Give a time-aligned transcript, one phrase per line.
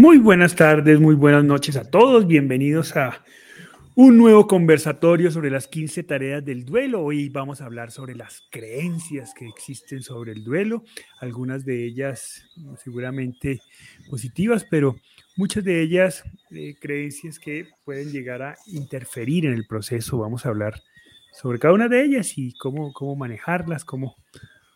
[0.00, 2.26] Muy buenas tardes, muy buenas noches a todos.
[2.26, 3.22] Bienvenidos a
[3.94, 7.02] un nuevo conversatorio sobre las 15 tareas del duelo.
[7.02, 10.84] Hoy vamos a hablar sobre las creencias que existen sobre el duelo,
[11.20, 12.46] algunas de ellas
[12.82, 13.60] seguramente
[14.08, 14.96] positivas, pero
[15.36, 20.16] muchas de ellas eh, creencias que pueden llegar a interferir en el proceso.
[20.16, 20.80] Vamos a hablar
[21.30, 24.16] sobre cada una de ellas y cómo, cómo manejarlas, cómo,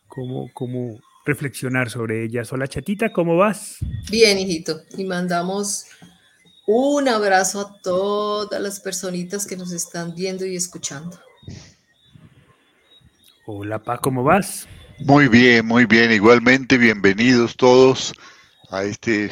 [0.06, 2.52] cómo, cómo reflexionar sobre ellas.
[2.52, 3.79] Hola chatita, ¿cómo vas?
[4.11, 4.82] Bien, hijito.
[4.96, 5.87] Y mandamos
[6.66, 11.18] un abrazo a todas las personitas que nos están viendo y escuchando.
[13.46, 14.66] Hola, Pa, ¿cómo vas?
[15.01, 16.12] Muy bien, muy bien.
[16.12, 18.15] Igualmente, bienvenidos todos
[18.70, 19.29] a este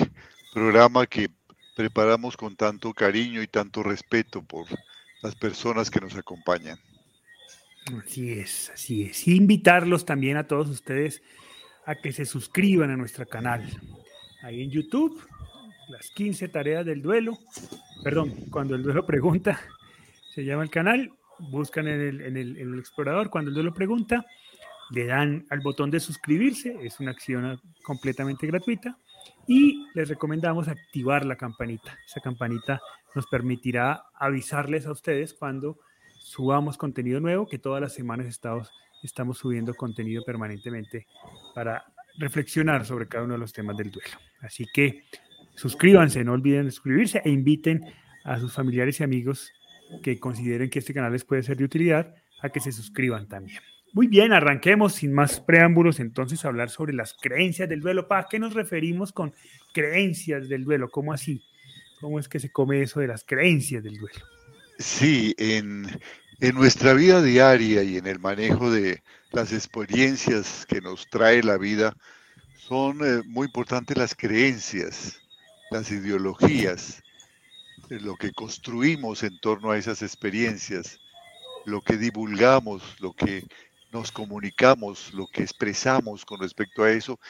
[0.52, 1.30] programa que
[1.76, 4.66] preparamos con tanto cariño y tanto respeto por
[5.22, 6.78] las personas que nos acompañan.
[8.04, 9.26] Así es, así es.
[9.26, 11.22] invitarlos también a todos ustedes
[11.86, 13.64] a que se suscriban a nuestro canal.
[14.42, 15.20] Ahí en YouTube,
[15.88, 17.38] las 15 tareas del duelo.
[18.02, 19.60] Perdón, cuando el duelo pregunta,
[20.34, 21.12] se llama el canal.
[21.38, 24.24] Buscan en el, en el, explorador cuando el duelo pregunta.
[24.90, 26.76] Le dan al botón de suscribirse.
[26.82, 28.96] Es una acción completamente gratuita.
[29.46, 31.98] Y les recomendamos activar la campanita.
[32.06, 32.80] Esa campanita
[33.14, 35.78] nos permitirá avisarles a ustedes cuando
[36.18, 38.70] subamos contenido nuevo, que todas las semanas estamos
[39.02, 41.06] estamos subiendo contenido permanentemente
[41.54, 41.84] para
[42.18, 44.16] reflexionar sobre cada uno de los temas del duelo.
[44.40, 45.04] Así que
[45.54, 47.84] suscríbanse, no olviden suscribirse e inviten
[48.24, 49.52] a sus familiares y amigos
[50.02, 53.60] que consideren que este canal les puede ser de utilidad a que se suscriban también.
[53.92, 58.08] Muy bien, arranquemos sin más preámbulos entonces a hablar sobre las creencias del duelo.
[58.08, 59.34] ¿Para qué nos referimos con
[59.74, 60.88] creencias del duelo?
[60.88, 61.42] ¿Cómo así?
[62.00, 64.24] ¿Cómo es que se come eso de las creencias del duelo?
[64.78, 65.86] Sí, en,
[66.42, 71.56] en nuestra vida diaria y en el manejo de las experiencias que nos trae la
[71.56, 71.94] vida,
[72.56, 75.20] son eh, muy importantes las creencias,
[75.70, 77.00] las ideologías,
[77.90, 80.98] eh, lo que construimos en torno a esas experiencias,
[81.64, 83.46] lo que divulgamos, lo que
[83.92, 87.20] nos comunicamos, lo que expresamos con respecto a eso,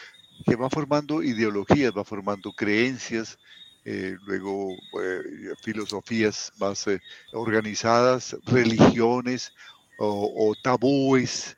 [0.46, 3.36] que va formando ideologías, va formando creencias,
[3.84, 7.00] eh, luego eh, filosofías más eh,
[7.32, 9.52] organizadas, religiones
[9.98, 11.56] o, tabúes,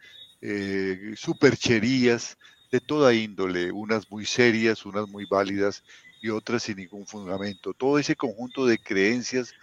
[1.17, 2.37] supercherías
[2.71, 5.83] de toda índole, unas muy serias, unas muy válidas
[6.21, 7.73] y otras sin ningún fundamento.
[7.73, 9.55] Todo ese conjunto de creencias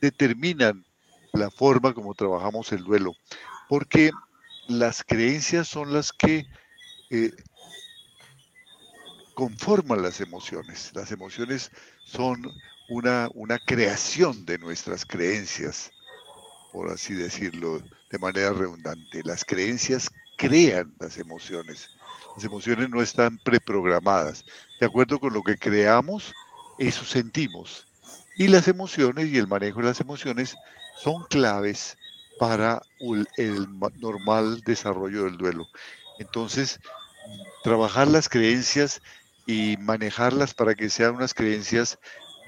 [0.00, 0.86] determinan
[1.34, 3.14] la forma como trabajamos el duelo,
[3.68, 4.10] porque
[4.68, 6.46] las creencias son las que
[9.40, 10.90] conforman las emociones.
[10.94, 11.70] Las emociones
[12.04, 12.42] son
[12.90, 15.90] una, una creación de nuestras creencias,
[16.74, 17.80] por así decirlo
[18.10, 19.22] de manera redundante.
[19.24, 21.88] Las creencias crean las emociones.
[22.36, 24.44] Las emociones no están preprogramadas.
[24.78, 26.34] De acuerdo con lo que creamos,
[26.76, 27.86] eso sentimos.
[28.36, 30.54] Y las emociones y el manejo de las emociones
[31.02, 31.96] son claves
[32.38, 32.82] para
[33.38, 35.66] el normal desarrollo del duelo.
[36.18, 36.78] Entonces,
[37.62, 39.00] trabajar las creencias
[39.50, 41.98] y manejarlas para que sean unas creencias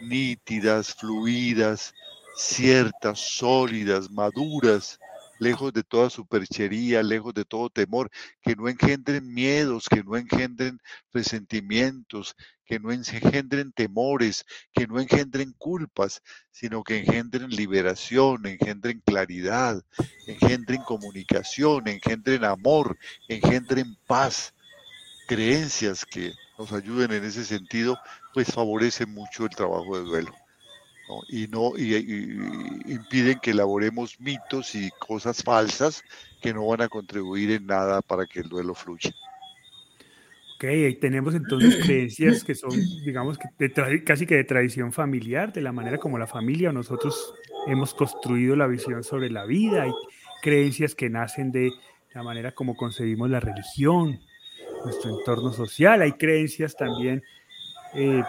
[0.03, 1.93] nítidas, fluidas,
[2.37, 5.01] ciertas, sólidas, maduras,
[5.41, 8.09] lejos de toda superchería, lejos de todo temor,
[8.41, 10.79] que no engendren miedos, que no engendren
[11.12, 19.83] resentimientos, que no engendren temores, que no engendren culpas, sino que engendren liberación, engendren claridad,
[20.29, 22.97] engendren comunicación, engendren amor,
[23.27, 24.55] engendren paz,
[25.27, 27.99] creencias que nos ayuden en ese sentido,
[28.35, 30.33] pues favorece mucho el trabajo de duelo.
[31.29, 36.03] Y no impiden que elaboremos mitos y cosas falsas
[36.41, 39.11] que no van a contribuir en nada para que el duelo fluya.
[40.57, 42.71] Ok, ahí tenemos entonces creencias que son,
[43.05, 47.35] digamos, que casi que de tradición familiar, de la manera como la familia o nosotros
[47.67, 49.83] hemos construido la visión sobre la vida.
[49.83, 49.93] Hay
[50.41, 51.73] creencias que nacen de
[52.15, 54.21] la manera como concebimos la religión,
[54.84, 57.22] nuestro entorno social, hay creencias también
[57.94, 58.22] eh,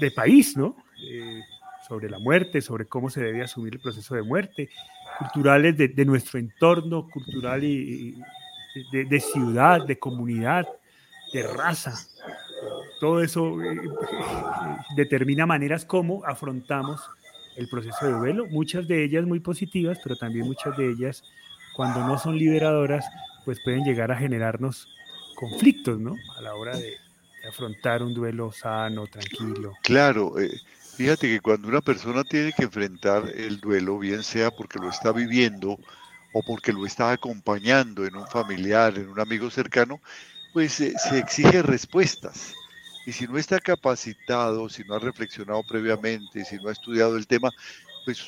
[0.00, 0.76] de país, ¿no?
[1.00, 1.40] Eh,
[1.86, 4.70] sobre la muerte, sobre cómo se debe asumir el proceso de muerte,
[5.18, 8.16] culturales de, nuestro entorno, cultural y,
[8.90, 10.66] de, ciudad, de comunidad,
[11.32, 11.94] de raza.
[13.00, 13.80] Todo eso eh,
[14.96, 17.02] determina maneras como afrontamos
[17.56, 21.22] el proceso de duelo, muchas de ellas muy positivas, pero también muchas de ellas,
[21.76, 23.04] cuando no son liberadoras,
[23.44, 24.88] pues pueden llegar a generarnos
[25.34, 26.16] conflictos, ¿no?
[26.36, 26.96] A la hora de,
[27.48, 29.74] afrontar un duelo sano, tranquilo.
[29.82, 30.60] Claro, eh,
[30.96, 35.12] fíjate que cuando una persona tiene que enfrentar el duelo, bien sea porque lo está
[35.12, 35.78] viviendo
[36.32, 40.00] o porque lo está acompañando en un familiar, en un amigo cercano,
[40.52, 42.54] pues se exige respuestas.
[43.06, 47.26] Y si no está capacitado, si no ha reflexionado previamente, si no ha estudiado el
[47.26, 47.50] tema,
[48.04, 48.26] pues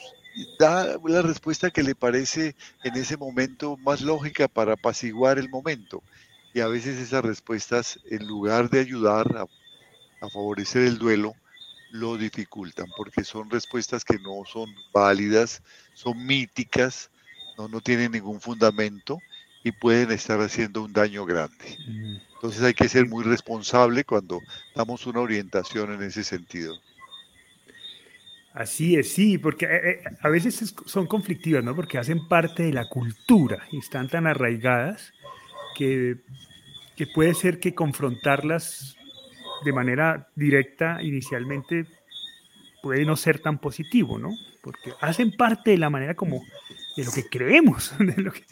[0.59, 2.55] da la respuesta que le parece
[2.85, 6.03] en ese momento más lógica para apaciguar el momento.
[6.57, 9.47] Y a veces esas respuestas, en lugar de ayudar a,
[10.31, 11.35] favorecer el duelo,
[11.91, 15.63] lo dificultan, porque son respuestas que no son válidas,
[15.93, 17.11] son míticas,
[17.59, 19.19] no, no tienen ningún fundamento
[19.65, 21.77] y pueden estar haciendo un daño grande.
[22.37, 24.41] Entonces hay que ser muy responsable cuando
[24.75, 26.75] damos una orientación en ese sentido.
[28.55, 31.77] Así es, sí, porque eh, eh, a veces son conflictivas, ¿no?
[31.77, 35.13] Porque hacen parte de la cultura y están tan arraigadas
[35.77, 36.17] que,
[37.15, 38.97] puede ser que confrontarlas
[39.65, 41.87] de manera directa inicialmente
[42.83, 44.31] puede no ser tan positivo, ¿no?
[44.63, 46.43] Porque hacen parte de la manera como
[46.97, 47.95] de lo que creemos,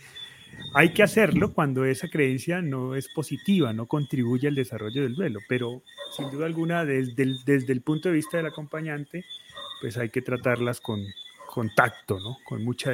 [0.74, 5.40] hay que hacerlo cuando esa creencia no es positiva, no contribuye al desarrollo del duelo,
[5.48, 5.82] pero
[6.16, 9.24] sin duda alguna desde el punto de vista del acompañante,
[9.80, 11.00] pues hay que tratarlas con,
[11.54, 12.38] contacto, ¿no?
[12.44, 12.92] Con mucha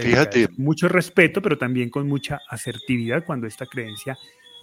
[0.59, 4.19] mucho respeto, pero también con mucha asertividad cuando esta creencia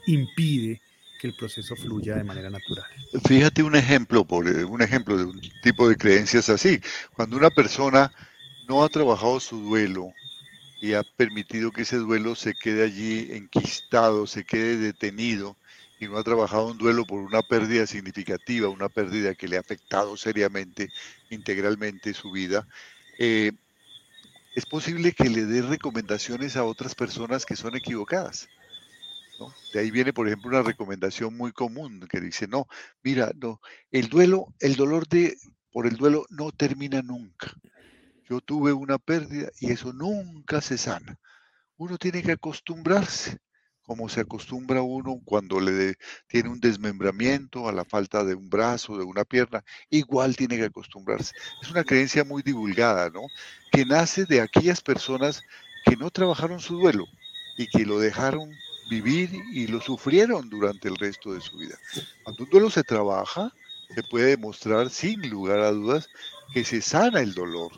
[0.06, 0.80] impide
[1.20, 2.86] que el proceso fluya de manera natural.
[3.26, 6.80] Fíjate un ejemplo, por, un ejemplo de un tipo de creencias así.
[7.16, 8.12] Cuando una persona
[8.70, 10.14] no ha trabajado su duelo
[10.80, 15.58] y ha permitido que ese duelo se quede allí enquistado, se quede detenido,
[16.00, 19.62] y no ha trabajado un duelo por una pérdida significativa, una pérdida que le ha
[19.62, 20.90] afectado seriamente,
[21.32, 22.68] integralmente su vida,
[23.18, 23.54] eh,
[24.58, 28.48] es posible que le dé recomendaciones a otras personas que son equivocadas.
[29.72, 32.66] De ahí viene, por ejemplo, una recomendación muy común que dice, no,
[33.04, 33.62] mira, no,
[33.92, 35.38] el duelo, el dolor de,
[35.72, 37.54] por el duelo no termina nunca.
[38.28, 41.20] Yo tuve una pérdida y eso nunca se sana.
[41.76, 43.38] Uno tiene que acostumbrarse
[43.88, 45.96] como se acostumbra uno cuando le
[46.28, 50.66] tiene un desmembramiento a la falta de un brazo, de una pierna, igual tiene que
[50.66, 51.34] acostumbrarse.
[51.62, 53.22] Es una creencia muy divulgada, ¿no?
[53.72, 55.42] Que nace de aquellas personas
[55.86, 57.06] que no trabajaron su duelo
[57.58, 58.52] y que lo dejaron
[58.90, 61.78] vivir y lo sufrieron durante el resto de su vida.
[62.24, 63.54] Cuando un duelo se trabaja,
[63.96, 66.10] se puede demostrar sin lugar a dudas
[66.54, 67.72] que se sana el dolor,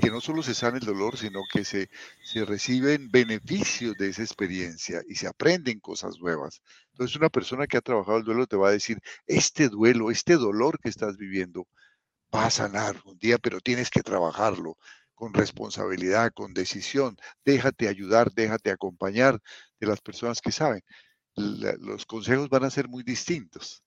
[0.00, 1.90] que no solo se sana el dolor, sino que se,
[2.22, 6.62] se reciben beneficios de esa experiencia y se aprenden cosas nuevas.
[6.92, 10.34] Entonces una persona que ha trabajado el duelo te va a decir, este duelo, este
[10.36, 11.66] dolor que estás viviendo
[12.34, 14.76] va a sanar un día, pero tienes que trabajarlo
[15.14, 17.16] con responsabilidad, con decisión.
[17.44, 19.40] Déjate ayudar, déjate acompañar
[19.80, 20.82] de las personas que saben.
[21.36, 23.82] los consejos van a ser muy distintos.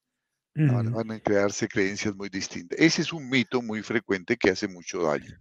[0.93, 2.79] Van a crearse creencias muy distintas.
[2.79, 5.37] Ese es un mito muy frecuente que hace mucho daño.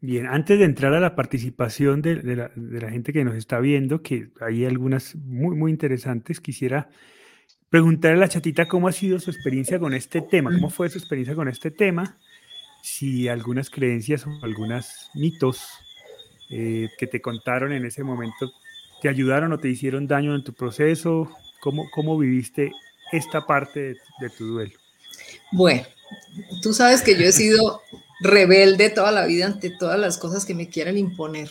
[0.00, 4.28] Bien, antes de entrar a la participación de, la, gente que nos está viendo, que
[4.40, 6.90] hay algunas muy, muy interesantes, quisiera
[7.70, 10.98] preguntarle a la chatita cómo ha sido su experiencia con este tema, cómo fue su
[10.98, 12.18] experiencia con este tema,
[12.82, 15.66] si algunas creencias o algunos mitos
[16.50, 18.52] eh, que te contaron en ese momento
[19.00, 22.70] te ayudaron o te hicieron daño en tu proceso, cómo, cómo viviste
[23.12, 24.72] esta parte de, de tu duelo.
[25.52, 25.82] Bueno,
[26.62, 27.82] tú sabes que yo he sido
[28.20, 31.50] rebelde toda la vida ante todas las cosas que me quieran imponer.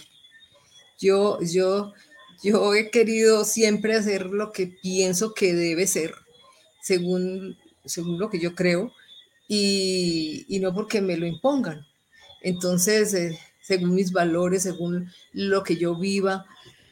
[0.99, 1.93] Yo, yo,
[2.43, 6.13] yo he querido siempre hacer lo que pienso que debe ser,
[6.81, 8.91] según, según lo que yo creo,
[9.47, 11.85] y, no porque me lo impongan.
[12.41, 16.45] Entonces, eh, según mis valores, según lo que yo viva,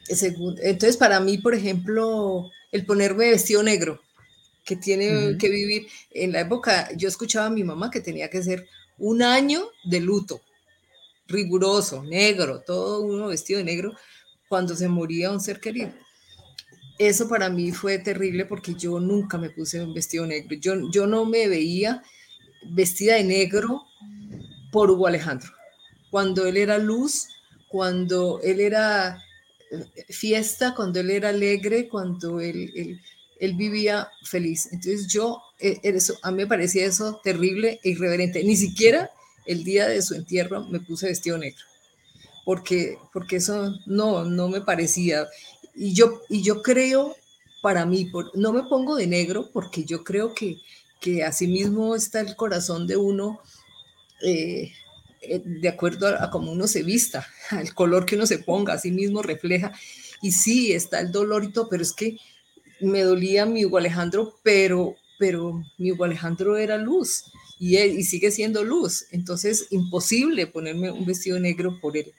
[0.04, 4.00] según, entonces para mí, por ejemplo, el ponerme vestido negro,
[4.64, 8.42] que tiene que vivir, en la época yo escuchaba a mi mamá que tenía que
[8.42, 8.66] ser
[8.98, 10.40] un año de luto,
[11.26, 13.92] riguroso, negro, todo uno vestido de negro,
[14.48, 15.92] cuando se moría un ser querido.
[16.98, 20.56] Eso para mí fue terrible porque yo nunca me puse un vestido negro.
[20.60, 22.02] Yo, yo no me veía
[22.70, 23.82] vestida de negro
[24.70, 25.50] por Hugo Alejandro.
[26.10, 27.28] Cuando él era luz,
[27.68, 29.20] cuando él era
[29.70, 33.00] eh, fiesta, cuando él era alegre, cuando él, él,
[33.44, 34.68] él vivía feliz.
[34.72, 38.42] Entonces yo e, eso, a mí me parecía eso terrible e irreverente.
[38.44, 39.10] Ni siquiera
[39.46, 41.62] el día de su entierro me puse vestido negro,
[42.44, 45.26] porque, porque eso no, no me parecía.
[45.74, 47.16] Y yo, y yo creo,
[47.62, 50.58] para mí, no me pongo de negro porque yo creo que,
[51.00, 53.40] que así mismo está el corazón de uno.
[54.22, 54.72] Eh,
[55.20, 58.74] eh, de acuerdo a, a cómo uno se vista, al color que uno se ponga,
[58.74, 59.72] así mismo refleja.
[60.22, 62.16] Y sí, está el dolorito, pero es que
[62.80, 67.24] me dolía mi Hugo Alejandro, pero pero mi Hugo Alejandro era luz
[67.58, 72.12] y, él, y sigue siendo luz, entonces imposible ponerme un vestido negro por él.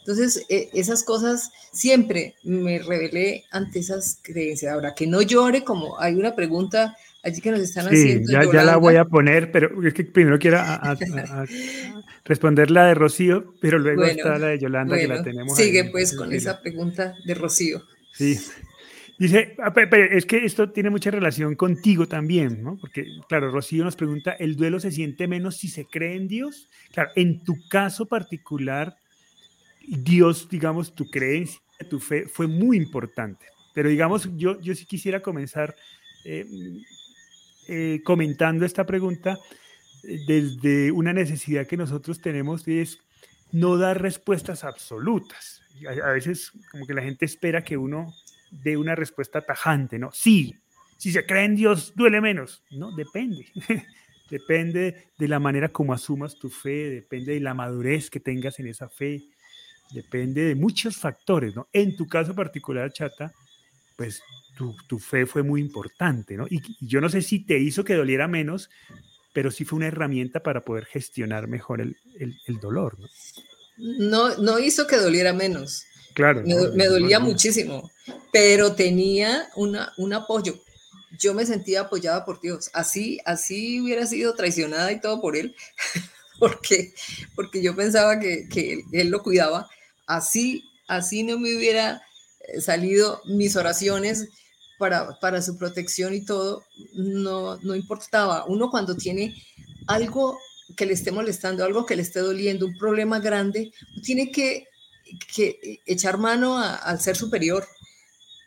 [0.00, 4.72] Entonces, e, esas cosas siempre me rebelé ante esas creencias.
[4.72, 8.32] Ahora, que no llore, como hay una pregunta allí que nos están haciendo.
[8.32, 10.58] Ya, ya la voy a poner, pero es que primero quiero
[12.24, 15.56] responder la de Rocío, pero luego está la de Yolanda que la tenemos.
[15.56, 17.82] Sigue pues con esa pregunta de Rocío.
[18.12, 18.38] Sí.
[19.20, 22.78] Dice, ah, es que esto tiene mucha relación contigo también, ¿no?
[22.78, 26.70] Porque, claro, Rocío nos pregunta, ¿el duelo se siente menos si se cree en Dios?
[26.90, 28.96] Claro, en tu caso particular,
[29.86, 31.60] Dios, digamos, tu creencia,
[31.90, 33.44] tu fe fue muy importante.
[33.74, 35.76] Pero digamos, yo, yo sí quisiera comenzar
[36.24, 36.46] eh,
[37.68, 39.38] eh, comentando esta pregunta
[40.02, 42.98] eh, desde una necesidad que nosotros tenemos y es
[43.52, 45.60] no dar respuestas absolutas.
[45.86, 48.14] A, veces como que la gente espera que uno
[48.50, 50.10] dé una respuesta tajante, ¿no?
[50.12, 50.56] Sí,
[50.96, 52.62] si se cree en Dios duele menos.
[52.70, 53.46] No, depende.
[54.30, 58.68] depende de la manera como asumas tu fe, depende de la madurez que tengas en
[58.68, 59.22] esa fe,
[59.92, 61.68] depende de muchos factores, ¿no?
[61.72, 63.32] En tu caso particular, Chata,
[63.96, 64.22] pues
[64.86, 66.46] tu, fe fue muy importante, ¿no?
[66.48, 68.70] Y, yo no sé si te hizo que doliera menos,
[69.32, 71.96] pero sí fue una herramienta para poder gestionar mejor el,
[72.60, 73.08] dolor, ¿no?
[73.78, 74.36] ¿no?
[74.36, 75.86] No hizo que doliera menos.
[76.14, 76.42] Claro.
[76.44, 77.90] Me, dolía muchísimo,
[78.32, 80.60] pero tenía una, un apoyo.
[81.18, 82.70] Yo me sentía apoyada por Dios.
[82.72, 85.54] Así, así hubiera sido traicionada y todo por Él,
[86.38, 86.92] porque,
[87.34, 89.68] porque yo pensaba que, que él, lo cuidaba.
[90.06, 92.02] Así, así no me hubiera
[92.58, 94.28] salido mis oraciones
[94.78, 96.64] para, para su protección y todo,
[96.94, 98.46] no, no importaba.
[98.46, 99.34] Uno cuando tiene
[99.86, 100.38] algo
[100.76, 104.66] que le esté molestando, algo que le esté doliendo, un problema grande, tiene que,
[105.34, 107.66] que echar mano al ser superior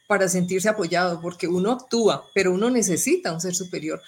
[0.07, 4.01] para sentirse apoyado, porque uno actúa, pero uno necesita un ser superior.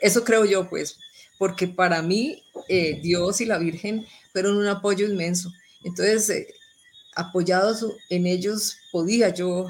[0.00, 0.98] Eso creo yo, pues,
[1.38, 5.52] porque para mí eh, Dios y la Virgen fueron un apoyo inmenso.
[5.84, 6.54] Entonces, eh,
[7.14, 9.68] apoyados en ellos, podía yo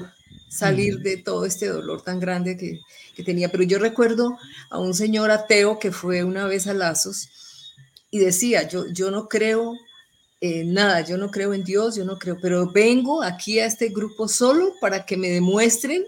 [0.49, 2.79] salir de todo este dolor tan grande que,
[3.23, 3.49] tenía.
[3.49, 4.37] Pero yo recuerdo
[4.69, 7.29] a un señor ateo que fue una vez a Lazos
[8.09, 9.75] y decía, yo, yo no creo
[10.43, 13.87] en nada, yo no creo en Dios, yo no creo, pero vengo aquí a este
[13.87, 16.03] grupo solo para que me demuestren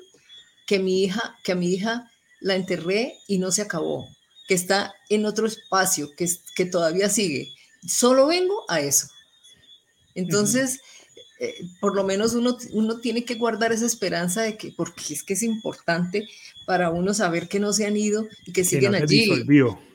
[0.68, 2.12] que mi hija, que a mi hija
[2.42, 4.10] la enterré y no se acabó,
[4.46, 7.48] que está en otro espacio, que, que todavía sigue.
[7.88, 9.08] Solo vengo a eso.
[10.16, 10.82] Entonces,
[11.40, 15.24] eh, por lo menos uno, uno tiene que guardar esa esperanza de que, porque es
[15.24, 16.28] que es importante
[16.66, 19.30] para uno saber que no se han ido y que, siguen allí.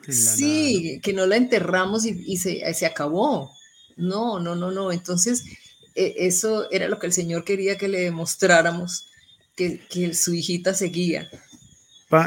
[0.09, 3.55] sí, que no la enterramos y, se, se, acabó.
[3.97, 4.93] No, no, no, no.
[4.93, 5.45] Entonces,
[5.95, 9.07] e, eso era lo que el Señor quería que le demostráramos,
[9.57, 11.29] que, que su hijita seguía.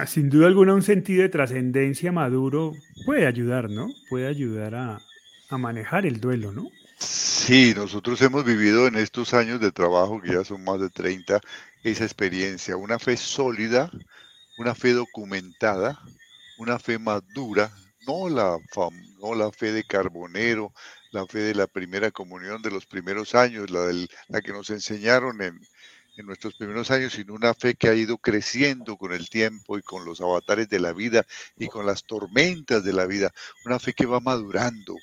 [0.08, 2.74] sin duda alguna, un sentido de trascendencia maduro
[3.06, 3.88] puede ayudar, ¿no?
[4.10, 5.06] Puede ayudar a,
[5.50, 6.74] a manejar el duelo, ¿no?
[6.98, 11.42] Sí, nosotros hemos vivido en estos años de trabajo, que ya son más de 30,
[11.84, 13.92] esa experiencia, una fe sólida,
[14.58, 16.00] una fe documentada,
[16.58, 17.72] una fe madura,
[18.08, 18.58] no la,
[19.20, 20.74] no la fe de carbonero,
[21.14, 24.70] la fe de la primera comunión de los primeros años, la, del, la que nos
[24.72, 25.62] enseñaron en,
[26.18, 29.84] en nuestros primeros años, sino una fe que ha ido creciendo con el tiempo y
[29.84, 31.26] con los avatares de la vida
[31.58, 33.32] y con las tormentas de la vida,
[33.64, 34.96] una fe que va madurando,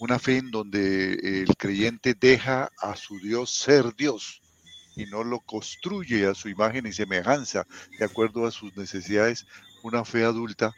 [0.00, 4.42] una fe en donde el creyente deja a su Dios ser Dios
[4.96, 7.66] y no lo construye a su imagen y semejanza
[7.98, 9.46] de acuerdo a sus necesidades.
[9.82, 10.74] Una fe adulta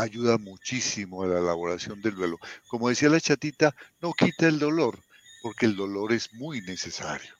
[0.00, 2.38] ayuda muchísimo a la elaboración del duelo.
[2.68, 4.98] Como decía la chatita, no quita el dolor,
[5.42, 7.34] porque el dolor es muy necesario.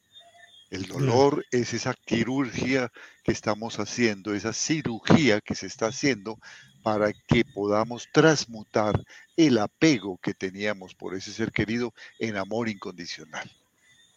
[0.70, 2.92] El dolor es esa quirurgia
[3.24, 6.38] que estamos haciendo, esa cirugía que se está haciendo
[6.82, 9.02] para que podamos transmutar
[9.36, 13.50] el apego que teníamos por ese ser querido en amor incondicional.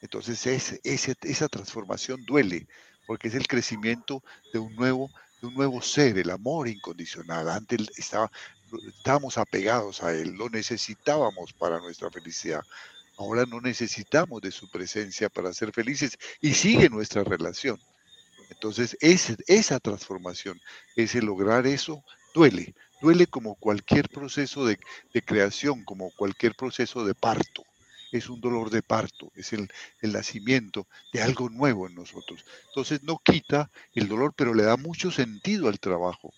[0.01, 0.45] Entonces
[0.83, 2.67] esa transformación duele
[3.07, 4.21] porque es el crecimiento
[4.51, 5.10] de un nuevo,
[5.41, 7.50] un nuevo ser, el amor incondicional.
[7.50, 12.63] Antes estábamos apegados a él, lo necesitábamos para nuestra felicidad.
[13.17, 17.79] Ahora no necesitamos de su presencia para ser felices y sigue nuestra relación.
[18.50, 20.60] Entonces, esa transformación,
[20.95, 24.77] ese lograr eso, duele, duele como cualquier proceso de,
[25.25, 27.63] creación, como cualquier proceso de parto.
[28.12, 29.70] Es un dolor de parto, es el,
[30.01, 32.46] el nacimiento de algo nuevo en nosotros.
[32.68, 36.34] Entonces no quita el dolor, pero le da mucho sentido al trabajo.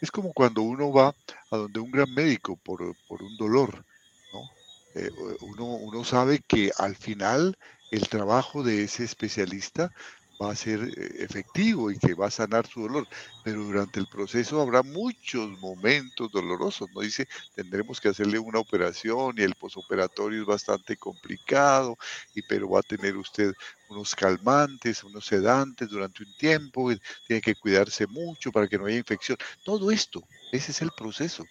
[0.00, 1.14] Es como cuando uno va
[1.50, 3.84] a donde un gran médico por, un dolor,
[4.32, 4.50] ¿no?
[4.94, 5.10] Eh,
[5.42, 7.56] uno, uno sabe que al final
[7.90, 9.92] el trabajo de ese especialista
[10.40, 13.06] va a ser eh, efectivo y que va a sanar su dolor,
[13.42, 17.00] pero durante el proceso habrá muchos momentos dolorosos, ¿no?
[17.02, 21.96] Dice, tendremos que hacerle una operación y el posoperatorio es bastante complicado,
[22.34, 23.52] y pero va a tener usted
[23.86, 26.90] unos calmantes, unos sedantes durante un tiempo,
[27.24, 29.36] tiene que cuidarse mucho para que no haya infección.
[29.62, 31.44] Todo esto, ese es el proceso.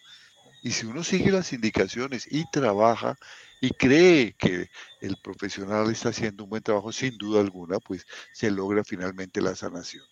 [0.61, 3.17] Y si uno sigue las indicaciones y trabaja
[3.61, 4.69] y cree que
[5.01, 9.55] el profesional está haciendo un buen trabajo, sin duda alguna, pues se logra finalmente la
[9.55, 10.05] sanación.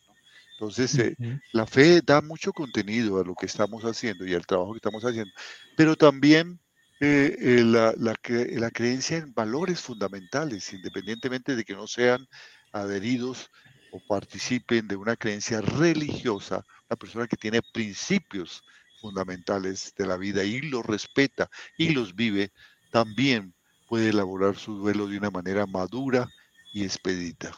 [0.53, 1.15] Entonces, eh,
[1.53, 5.03] la fe da mucho contenido a lo que estamos haciendo y al trabajo que estamos
[5.03, 5.31] haciendo,
[5.75, 6.59] pero también
[6.99, 12.27] eh, eh, la, la, creencia en valores fundamentales, independientemente de que no sean
[12.71, 13.51] adheridos
[13.91, 18.63] o participen de una creencia religiosa, una persona que tiene principios
[18.99, 22.51] fundamentales de la vida y los respeta y los vive,
[22.91, 23.53] también
[23.87, 26.27] puede elaborar su duelo de una manera madura
[26.73, 27.51] y expedita.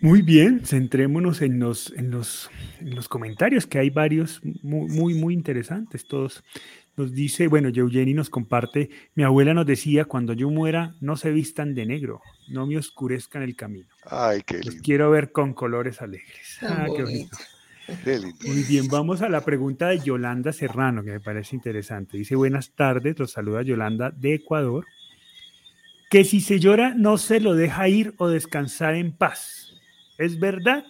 [0.00, 5.14] Muy bien, centrémonos en los, en los, en los comentarios, que hay varios muy, muy,
[5.14, 6.44] muy interesantes todos.
[6.96, 11.32] Nos dice, bueno, Eugeni nos comparte, mi abuela nos decía, cuando yo muera, no se
[11.32, 13.88] vistan de negro, no me oscurezcan el camino.
[14.04, 14.72] Ay, qué lindo.
[14.72, 16.58] Los quiero ver con colores alegres.
[16.62, 17.36] Ah, qué bonito.
[18.44, 22.16] Muy bien, vamos a la pregunta de Yolanda Serrano, que me parece interesante.
[22.16, 24.86] Dice, buenas tardes, los saluda Yolanda de Ecuador.
[26.10, 29.74] Que si se llora no se lo deja ir o descansar en paz.
[30.16, 30.84] ¿Es verdad?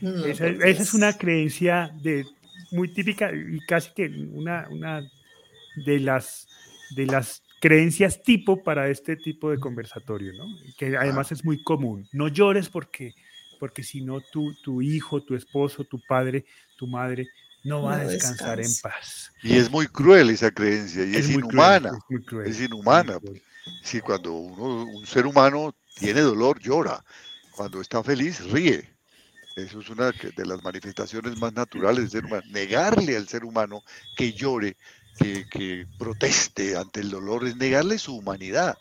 [0.26, 2.26] esa, es una creencia de,
[2.72, 5.02] muy típica y casi que una, una
[5.86, 6.48] de, las,
[6.96, 10.44] de las creencias tipo para este tipo de conversatorio, ¿no?
[10.76, 12.08] Que además es muy común.
[12.12, 13.14] No llores porque
[13.60, 17.28] porque si no, tu, tu hijo, tu esposo, tu padre, tu madre
[17.62, 19.30] no va a descansar en paz.
[19.42, 21.92] Y es muy cruel esa creencia, y es, inhumana.
[22.46, 23.18] es, inhumana.
[23.82, 27.04] Si cuando uno, un ser humano tiene dolor, llora.
[27.50, 28.88] Cuando está feliz, ríe.
[29.56, 32.42] Eso es una de las manifestaciones más naturales del ser humano.
[32.50, 33.82] Negarle al ser humano
[34.16, 34.78] que llore,
[35.18, 38.78] que, que proteste ante el dolor, es negarle su humanidad.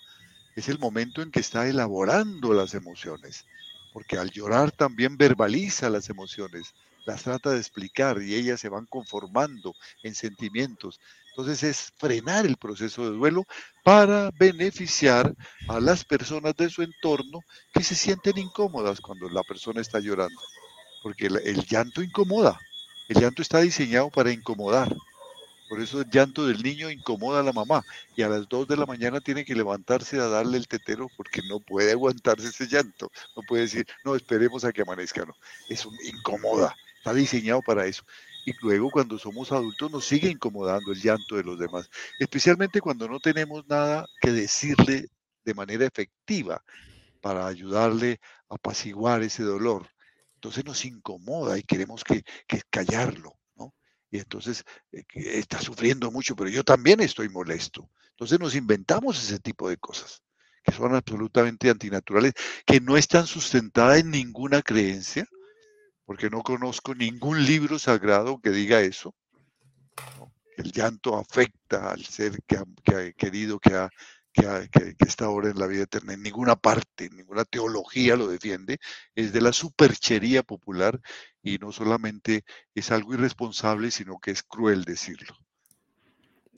[0.55, 3.45] Es el momento en que está elaborando las emociones
[3.91, 6.73] porque al llorar también verbaliza las emociones,
[7.05, 10.99] las trata de explicar y ellas se van conformando en sentimientos.
[11.29, 13.45] Entonces es frenar el proceso de duelo
[13.83, 15.33] para beneficiar
[15.67, 17.39] a las personas de su entorno
[17.73, 20.39] que se sienten incómodas cuando la persona está llorando,
[21.01, 22.59] porque el, el llanto incomoda,
[23.07, 24.89] el llanto está diseñado para incomodar.
[25.69, 28.75] Por eso el llanto del niño incomoda a la mamá y a las 2 de
[28.75, 33.11] la mañana tiene que levantarse a darle el tetero porque no puede aguantarse ese llanto.
[33.35, 35.23] No puede decir, no, esperemos a que amanezca.
[35.25, 35.35] No,
[35.69, 38.03] es un, incomoda, está diseñado para eso.
[38.47, 41.87] Y luego cuando somos adultos nos sigue incomodando el llanto de los demás,
[42.19, 45.09] especialmente cuando no tenemos nada que decirle
[45.45, 46.63] de manera efectiva
[47.21, 49.87] para ayudarle a apaciguar ese dolor.
[50.33, 53.38] Entonces nos incomoda y queremos que, que callarlo
[54.11, 57.89] y entonces eh, está sufriendo mucho, pero yo también estoy molesto.
[58.11, 60.23] Entonces nos inventamos ese tipo de cosas
[60.63, 62.33] que son absolutamente antinaturales,
[62.65, 65.25] que no están sustentadas en ninguna creencia,
[66.05, 69.15] porque no conozco ningún libro sagrado que diga eso.
[70.57, 73.89] El llanto afecta al ser que ha, querido, que ha
[74.71, 76.13] que, está ahora en la vida eterna.
[76.13, 78.77] En ninguna parte, ninguna teología lo defiende.
[79.15, 80.99] Es de la superchería popular
[81.41, 82.43] y no solamente
[82.75, 85.35] es algo irresponsable, sino que es cruel decirlo.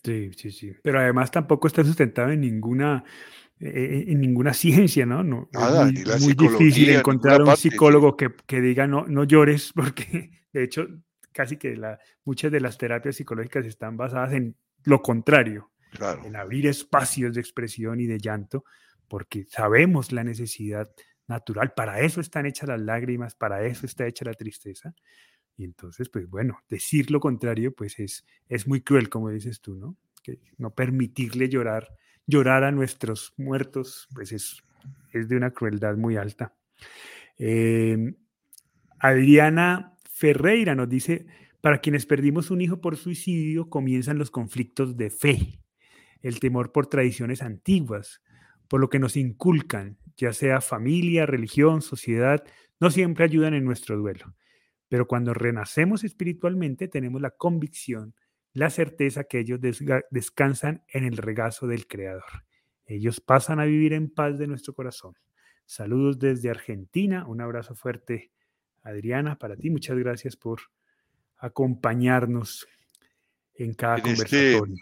[0.04, 0.74] Sí, sí, sí.
[0.82, 3.04] Pero además tampoco está sustentado en ninguna,
[3.60, 5.24] eh, eh, en ninguna ciencia, ¿no?
[5.24, 9.72] no Nada, es muy, muy difícil encontrar un psicólogo que, que, diga no, no llores,
[9.76, 10.88] porque de hecho
[11.32, 15.71] casi que la, muchas de las terapias psicológicas están basadas en lo contrario,
[16.24, 18.64] en abrir espacios de expresión y de llanto,
[19.08, 20.90] porque sabemos la necesidad
[21.28, 24.94] natural, para eso están hechas las lágrimas, para eso está hecha la tristeza.
[25.58, 29.76] Y entonces, pues bueno, decir lo contrario, pues es, es muy cruel, como dices tú,
[29.76, 29.98] ¿no?
[30.24, 31.90] Que no permitirle llorar,
[32.26, 34.64] llorar a nuestros muertos, pues es,
[35.12, 36.56] es de una crueldad muy alta.
[37.38, 38.16] Em,
[39.00, 41.26] Adriana Ferreira nos dice,
[41.60, 45.62] para quienes perdimos un hijo por suicidio, comienzan los conflictos de fe
[46.22, 48.22] el temor por tradiciones antiguas,
[48.68, 52.44] por lo que nos inculcan, ya sea familia, religión, sociedad,
[52.80, 54.36] no siempre ayudan en nuestro duelo.
[54.88, 58.14] Pero cuando renacemos espiritualmente tenemos la convicción,
[58.54, 59.60] la certeza que ellos
[60.10, 62.46] descansan en el regazo del Creador.
[62.86, 65.16] Ellos pasan a vivir en paz de nuestro corazón.
[65.66, 68.32] Saludos desde Argentina, un abrazo fuerte,
[68.82, 69.70] Adriana, para ti.
[69.70, 70.60] Muchas gracias por
[71.38, 72.68] acompañarnos
[73.54, 74.76] en cada este conversatorio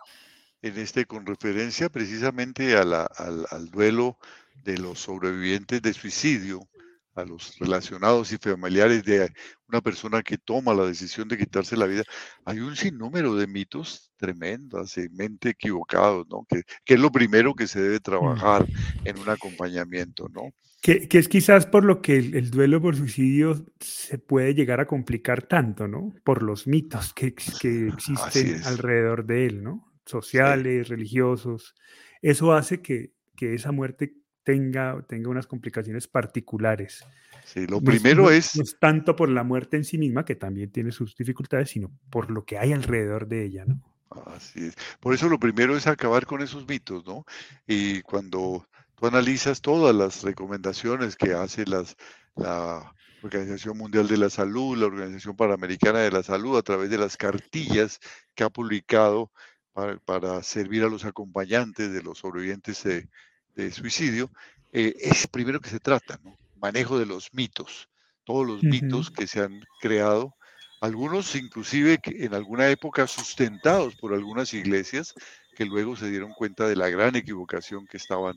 [0.61, 4.17] en este con referencia precisamente al, al, duelo
[4.63, 6.67] de los sobrevivientes de suicidio,
[7.15, 9.31] a los relacionados y familiares de
[9.67, 12.03] una persona que toma la decisión de quitarse la vida,
[12.45, 16.45] hay un sinnúmero de mitos tremendos, mente equivocados, ¿no?
[16.47, 18.65] Que, que, es lo primero que se debe trabajar
[19.03, 20.51] en un acompañamiento, ¿no?
[20.81, 24.87] Que, que es quizás por lo que el, duelo por suicidio se puede llegar a
[24.87, 26.13] complicar tanto, ¿no?
[26.23, 29.88] Por los mitos que, que existen alrededor de él, ¿no?
[30.09, 31.75] Sociales, religiosos.
[32.21, 37.05] Eso hace que, que esa muerte tenga, tenga unas complicaciones particulares.
[37.45, 38.55] Sí, lo primero es...
[38.55, 41.91] No es tanto por la muerte en sí misma, que también tiene sus dificultades, sino
[42.09, 43.81] por lo que hay alrededor de ella, ¿no?
[44.25, 44.75] Así es.
[44.99, 47.25] Por eso lo primero es acabar con esos mitos, ¿no?
[47.67, 51.95] Y cuando tú analizas todas las recomendaciones que hace las,
[52.35, 56.97] la Organización Mundial de la Salud, la Organización Panamericana de la Salud, a través de
[56.97, 57.99] las cartillas
[58.33, 59.31] que ha publicado
[59.79, 63.07] para, para servir a los acompañantes de los sobrevivientes de,
[63.55, 64.29] de suicidio,
[64.73, 66.37] eh, es primero que se trata, ¿no?
[66.57, 67.87] manejo de los mitos,
[68.25, 70.35] todos los mitos que se han creado,
[70.81, 75.13] algunos inclusive en alguna época sustentados por algunas iglesias
[75.55, 78.35] que luego se dieron cuenta de la gran equivocación que estaban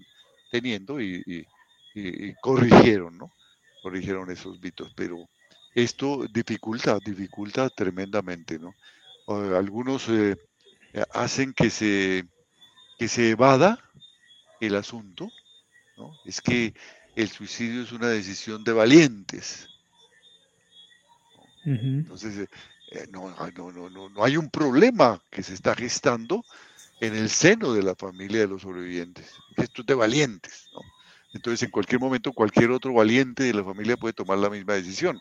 [0.53, 1.45] teniendo y,
[2.41, 3.33] corrigieron, ¿no?
[3.83, 5.29] Corrigieron esos mitos, pero
[5.75, 8.73] esto dificulta, dificulta tremendamente, ¿no?
[9.57, 10.37] algunos eh,
[11.13, 12.25] hacen que se,
[12.99, 13.79] que se evada
[14.61, 15.31] el asunto,
[15.97, 16.13] ¿no?
[16.25, 16.75] Es que
[17.17, 19.69] el suicidio es una decisión de valientes.
[21.65, 22.49] Entonces, eh,
[22.91, 26.45] eh, no, no, no, no, hay un problema que se está gestando
[27.01, 29.33] en el seno de la familia de los sobrevivientes.
[29.57, 30.69] Esto es de valientes.
[30.73, 30.81] ¿no?
[31.33, 35.21] Entonces, en cualquier momento, cualquier otro valiente de la familia puede tomar la misma decisión.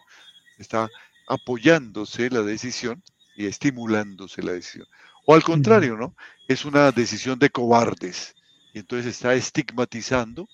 [0.58, 0.90] Está
[1.28, 3.02] apoyándose la decisión
[3.36, 4.88] y estimulándose la decisión.
[5.26, 6.16] O al contrario, ¿no?
[6.48, 8.36] Es una decisión de cobardes
[8.74, 10.48] y entonces está estigmatizando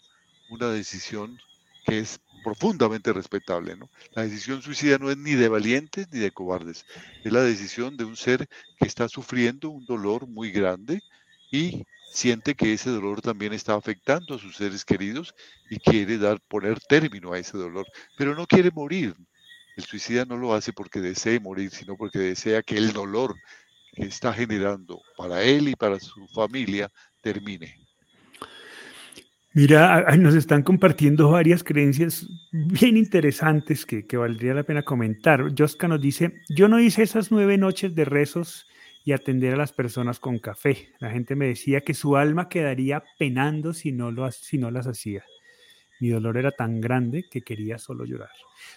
[0.49, 1.39] una decisión
[1.85, 3.75] que es profundamente respetable.
[3.75, 3.89] ¿no?
[4.13, 6.85] La decisión suicida no es ni de valientes ni de cobardes,
[7.23, 8.47] es la decisión de un ser
[8.79, 11.01] que está sufriendo un dolor muy grande
[11.51, 15.33] y siente que ese dolor también está afectando a sus seres queridos
[15.69, 17.85] y quiere dar poner término a ese dolor,
[18.17, 19.15] pero no quiere morir.
[19.75, 23.35] El suicida no lo hace porque desee morir, sino porque desea que el dolor
[23.97, 26.89] que está generando para él y para su familia
[27.21, 27.75] termine.
[29.53, 35.51] Mira, nos están compartiendo varias creencias bien interesantes que, valdría la pena comentar.
[35.57, 38.67] Josca nos dice, yo no hice esas nueve noches de rezos
[39.03, 40.89] y atender a las personas con café.
[40.99, 44.85] La gente me decía que su alma quedaría penando si no, lo, si no las
[44.85, 45.23] hacía.
[45.99, 48.29] Mi dolor era tan grande que quería solo llorar.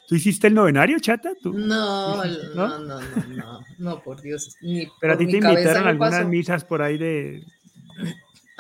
[0.09, 1.33] ¿Tú hiciste el novenario, chata?
[1.42, 4.56] No, no, no, no, no, no, por Dios.
[5.00, 7.44] Pero a ti te invitaron a algunas misas por ahí de,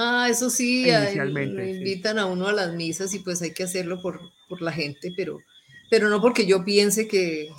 [0.02, 0.86] Ah, eso sí,
[1.30, 4.18] me invitan a uno a las misas y pues hay que hacerlo por,
[4.48, 5.42] por la gente, pero,
[5.90, 7.50] pero no porque yo piense que,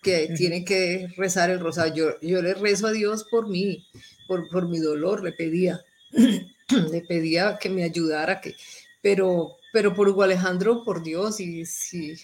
[0.00, 1.94] que tiene que rezar el rosario.
[2.20, 3.84] Yo, yo le rezo a Dios por mí,
[4.28, 5.80] por, por mi dolor, le pedía,
[6.12, 8.54] le pedía que me ayudara, que,
[9.02, 12.14] pero, pero por Hugo Alejandro, por Dios, y si,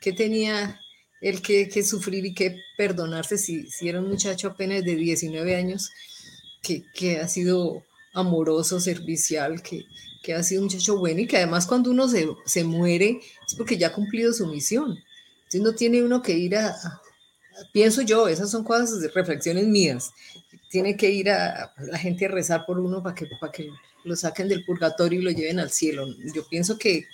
[0.00, 0.80] que tenía
[1.20, 5.54] él que, que, sufrir y que perdonarse si, si era un muchacho apenas de 19
[5.54, 5.90] años
[6.62, 9.84] que, que ha sido amoroso, servicial, que,
[10.22, 13.54] que ha sido un muchacho bueno y que además cuando uno se, se, muere es
[13.54, 14.98] porque ya ha cumplido su misión.
[15.44, 16.74] Entonces no tiene uno que ir a,
[17.72, 20.10] pienso yo, esas son cosas, reflexiones mías,
[20.70, 23.68] tiene que ir a, la gente a rezar por uno para que, para que
[24.04, 26.06] lo saquen del purgatorio y lo lleven al cielo.
[26.34, 27.06] Yo pienso que,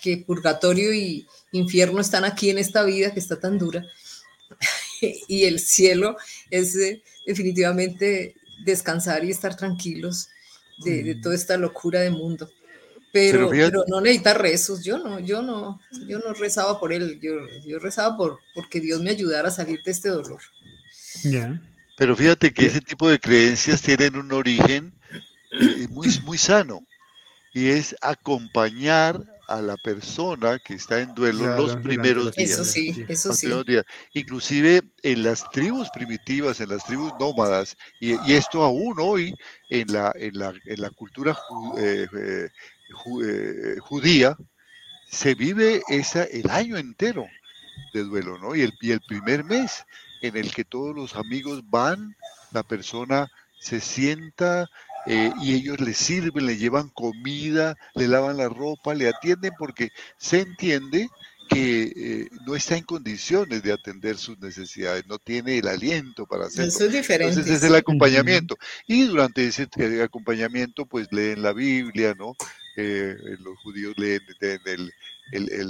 [0.00, 3.84] que purgatorio y infierno están aquí en esta vida que está tan dura
[5.28, 6.16] y el cielo
[6.50, 10.28] es eh, definitivamente descansar y estar tranquilos
[10.78, 12.50] de, toda esta locura de mundo.
[13.12, 17.32] Pero, pero, no necesita rezos, yo no, yo no, yo no rezaba por él, yo,
[17.66, 20.40] yo rezaba por porque Dios me ayudara a salir de este dolor.
[21.98, 24.94] Pero fíjate que ese tipo de creencias tienen un origen
[25.52, 26.80] eh, muy, muy sano
[27.52, 32.50] y es acompañar a la persona que está en duelo los primeros días.
[32.50, 33.50] Eso sí, eso sí.
[34.14, 39.34] Inclusive en las tribus primitivas, en las tribus nómadas, y, esto aún hoy
[39.68, 41.36] en la, en la, en la cultura
[41.78, 42.48] eh, eh,
[43.24, 44.36] eh, judía,
[45.10, 47.26] se vive esa, el año entero
[47.92, 48.54] de duelo, ¿no?
[48.54, 49.84] Y el, y el primer mes
[50.22, 52.16] en el que todos los amigos van,
[52.52, 54.68] la persona se sienta,
[55.06, 59.90] eh, y ellos le sirven, le llevan comida, le lavan la ropa, le atienden porque
[60.16, 61.08] se entiende
[61.48, 66.46] que eh, no está en condiciones de atender sus necesidades, no tiene el aliento para
[66.46, 66.68] hacerlo.
[66.68, 67.34] Eso es diferente.
[67.34, 68.56] Entonces es el acompañamiento.
[68.86, 69.68] Y durante ese
[70.02, 72.34] acompañamiento, pues leen la Biblia, ¿no?
[72.76, 74.22] Eh, los judíos leen,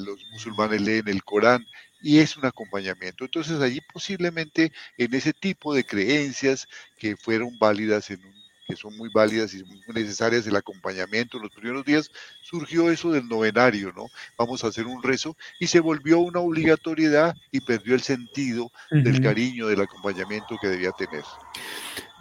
[0.05, 1.65] los musulmanes leen el Corán
[2.01, 3.25] y es un acompañamiento.
[3.25, 6.69] Entonces allí posiblemente en ese tipo de creencias
[6.99, 8.42] que fueron válidas en un
[8.73, 13.13] que son muy válidas y muy necesarias el acompañamiento en los primeros días, surgió eso
[13.13, 14.07] del novenario, ¿no?
[14.39, 19.21] Vamos a hacer un rezo y se volvió una obligatoriedad y perdió el sentido del
[19.21, 21.23] cariño, del acompañamiento que debía tener.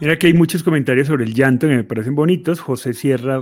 [0.01, 2.59] Mira que hay muchos comentarios sobre el llanto que me parecen bonitos.
[2.59, 3.41] José Sierra,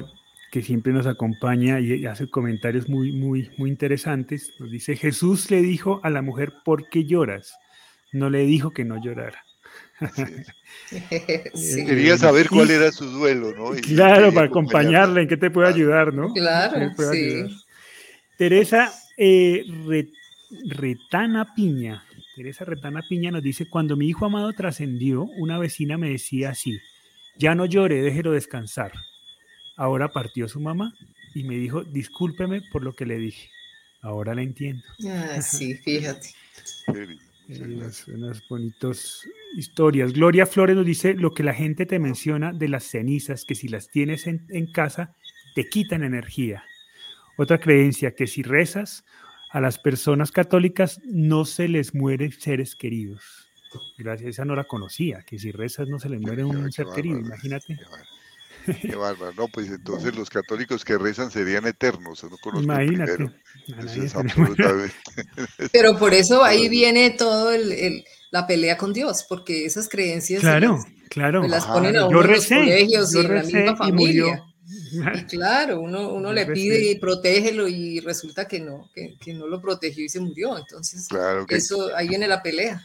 [0.51, 5.63] que siempre nos acompaña y hace comentarios muy, muy, muy interesantes, nos dice, Jesús le
[5.63, 7.55] dijo a la mujer, ¿por qué lloras?
[8.11, 9.43] No le dijo que no llorara.
[11.85, 13.71] Quería saber cuál era su duelo, ¿no?
[13.81, 16.33] claro, para acompañarle, en qué te puede ayudar, ¿no?
[16.33, 17.45] Claro, sí.
[18.37, 19.65] Teresa eh,
[20.65, 22.03] Retana Piña,
[22.35, 26.79] Teresa Retana Piña nos dice, cuando mi hijo amado trascendió, una vecina me decía así,
[27.37, 28.93] ya no llore, déjelo descansar.
[29.75, 30.93] Ahora partió su mamá
[31.33, 33.49] y me dijo, discúlpeme por lo que le dije.
[34.01, 34.83] Ahora la entiendo.
[35.09, 36.33] Ah, sí, fíjate.
[37.47, 40.13] Unas, unas bonitas historias.
[40.13, 43.67] Gloria Flores nos dice lo que la gente te menciona de las cenizas, que si
[43.67, 45.15] las tienes en, casa,
[45.55, 46.63] te quitan energía.
[47.37, 49.05] Otra creencia, que si rezas,
[49.51, 53.49] a las personas católicas no se les mueren seres queridos.
[53.97, 57.19] Gracias, esa no la conocía, que si rezas no se les muere un ser querido,
[57.19, 57.77] imagínate.
[58.81, 59.33] Qué bárbaro.
[59.33, 62.23] No, pues entonces los católicos que rezan serían eternos.
[62.23, 63.31] No Imagínate.
[65.71, 70.79] Pero por eso ahí viene todo el, la pelea con Dios, porque esas creencias claro,
[71.09, 71.47] claro.
[71.47, 74.43] las ponen a uno en los colegios y en la misma familia.
[74.71, 79.47] Y, claro, uno, uno le pide y protégelo y resulta que no, que, que, no
[79.47, 80.57] lo protegió y se murió.
[80.57, 81.07] Entonces,
[81.49, 82.81] eso ahí viene la pelea.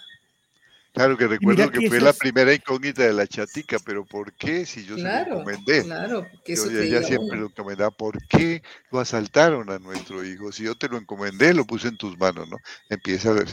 [0.95, 4.85] Claro que recuerdo que, fue la primera incógnita de la chatica, pero ¿por qué si
[4.85, 5.83] yo se lo encomendé?
[5.83, 10.53] Claro, porque eso yo, ella siempre lo encomendaba, ¿por qué lo asaltaron a nuestro hijo?
[10.53, 12.59] Si yo te lo encomendé, lo puse en tus manos, ¿no?
[12.89, 13.49] Empieza a ver.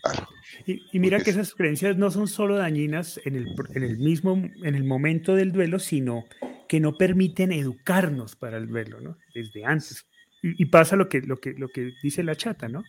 [0.00, 0.28] Claro.
[0.64, 4.74] Y, mira que esas creencias no son solo dañinas en el, en el mismo, en
[4.76, 6.24] el momento del duelo, sino
[6.68, 9.18] que no permiten educarnos para el duelo, ¿no?
[9.34, 10.06] Desde antes.
[10.40, 12.84] Y, y pasa lo que, lo, que, lo que dice la chata, ¿no?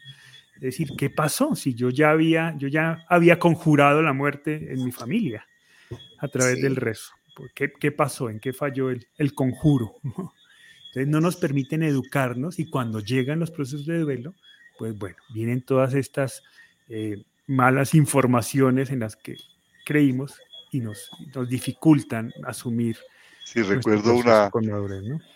[0.58, 1.56] Es decir, ¿qué pasó?
[1.56, 5.46] Si yo ya había, yo ya había conjurado la muerte en mi familia
[6.20, 7.14] a través del rezo.
[7.54, 8.30] ¿Qué, ¿Qué, pasó?
[8.30, 9.96] ¿En qué falló el, el conjuro?
[10.04, 14.34] Entonces no nos permiten educarnos y cuando llegan los procesos de duelo,
[14.78, 16.42] pues bueno, vienen todas estas
[16.90, 19.36] eh, malas informaciones en las que
[19.86, 20.40] creímos
[20.72, 22.98] y nos, nos dificultan asumir.
[23.44, 24.50] Sí, recuerdo una,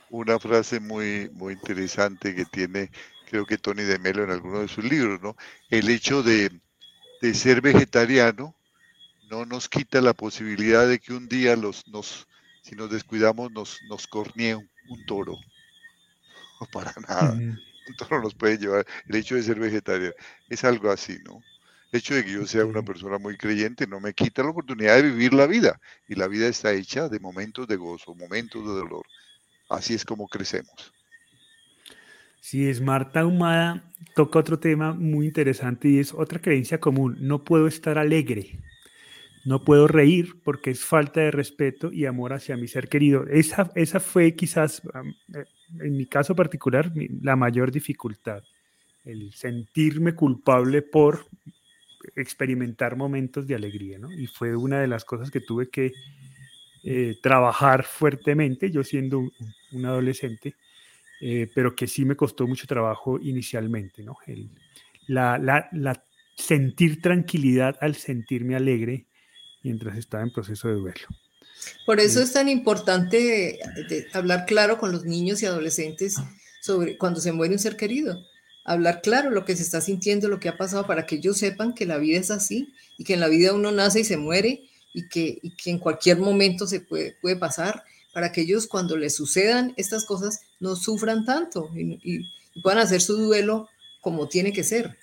[0.10, 2.90] una frase muy, muy interesante que tiene
[3.32, 5.38] creo que Tony de Melo en alguno de sus libros, ¿no?
[5.70, 6.52] El hecho de,
[7.34, 8.54] ser vegetariano
[9.30, 12.28] no nos quita la posibilidad de que un día los, nos,
[12.62, 14.70] si nos descuidamos, nos, nos cornee un,
[15.08, 15.38] toro.
[16.60, 17.32] No para nada.
[17.32, 18.86] Un toro nos puede llevar.
[19.08, 20.14] El hecho de ser vegetariano
[20.50, 21.42] es algo así, ¿no?
[21.94, 24.98] El hecho de que yo sea una persona muy creyente no me quita la oportunidad
[24.98, 25.80] de vivir la vida.
[26.10, 29.06] Y la vida está hecha de momentos de gozo, momentos de dolor.
[29.70, 30.92] Así es como crecemos.
[32.42, 33.84] Sí, es Marta Humada
[34.16, 37.18] toca otro tema muy interesante y es otra creencia común.
[37.20, 38.60] No puedo estar alegre,
[39.46, 43.26] no puedo reír porque es falta de respeto y amor hacia mi ser querido.
[43.28, 44.82] Esa, esa fue quizás,
[45.34, 45.46] eh,
[45.80, 48.44] en mi caso particular, la mayor dificultad,
[49.06, 51.28] el sentirme culpable por
[52.16, 54.12] experimentar momentos de alegría, ¿no?
[54.12, 55.94] Y fue una de las cosas que tuve que
[56.84, 60.56] eh, trabajar fuertemente, yo siendo un adolescente,
[61.22, 64.18] eh, pero que sí me costó mucho trabajo inicialmente, ¿no?
[64.26, 64.50] El,
[65.08, 66.04] la, la, la,
[66.36, 69.06] sentir tranquilidad al sentirme alegre
[69.64, 71.08] mientras estaba en proceso de duelo.
[71.86, 73.60] Por eso es tan importante
[74.14, 76.16] hablar claro con los niños y adolescentes
[76.62, 78.20] sobre cuando se muere un ser querido.
[78.66, 81.74] Hablar claro lo que se está sintiendo, lo que ha pasado, para que ellos sepan
[81.74, 84.64] que la vida es así y que en la vida uno nace y se muere
[84.94, 88.98] y que, y que en cualquier momento se puede, puede pasar para que ellos cuando
[88.98, 92.26] les sucedan estas cosas no sufran tanto y,
[92.62, 93.70] puedan hacer su duelo
[94.02, 94.98] como tiene que ser.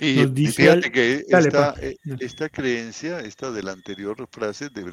[0.00, 4.84] Y, fíjate que esta, eh, esta, creencia, esta de la anterior frase, de,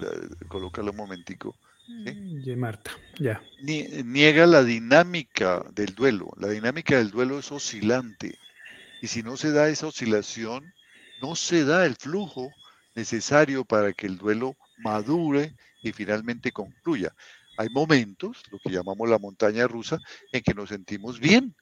[0.47, 1.55] colócala un momentico.
[1.87, 3.41] De Marta, ya.
[3.63, 6.31] Niega la dinámica del duelo.
[6.37, 8.37] La dinámica del duelo es oscilante.
[9.01, 10.71] Y si no se da esa oscilación,
[11.19, 12.51] no se da el flujo
[12.93, 17.13] necesario para que el duelo madure y finalmente concluya.
[17.57, 19.99] Hay momentos, lo que llamamos la montaña rusa,
[20.31, 21.55] en que nos sentimos bien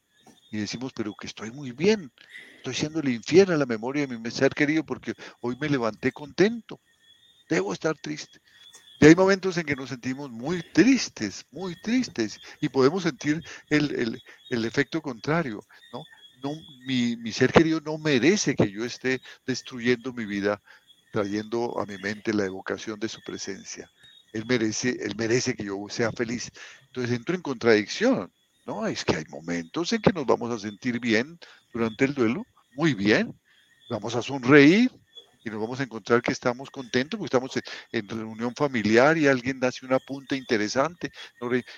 [0.51, 2.11] y decimos, pero que estoy muy bien,
[2.57, 6.11] estoy siendo el infierno a la memoria de mi ser querido porque hoy me levanté
[6.11, 6.79] contento,
[7.49, 8.39] debo estar triste.
[8.99, 14.21] Y hay momentos en que nos sentimos muy tristes, muy tristes, y podemos sentir el,
[14.49, 16.03] efecto contrario, ¿no?
[16.43, 20.61] no mi, mi, ser querido no merece que yo esté destruyendo mi vida,
[21.17, 23.89] trayendo a mi mente la evocación de su presencia.
[24.33, 26.51] Él merece, él merece que yo sea feliz.
[26.87, 28.31] Entonces entro en contradicción.
[28.67, 31.39] No, es que hay momentos en que nos vamos a sentir bien
[31.73, 33.33] durante el duelo, muy bien,
[33.89, 34.91] vamos a sonreír,
[35.47, 37.51] y nos vamos a encontrar que estamos contentos porque estamos
[37.91, 41.11] en reunión familiar y alguien hace una punta interesante.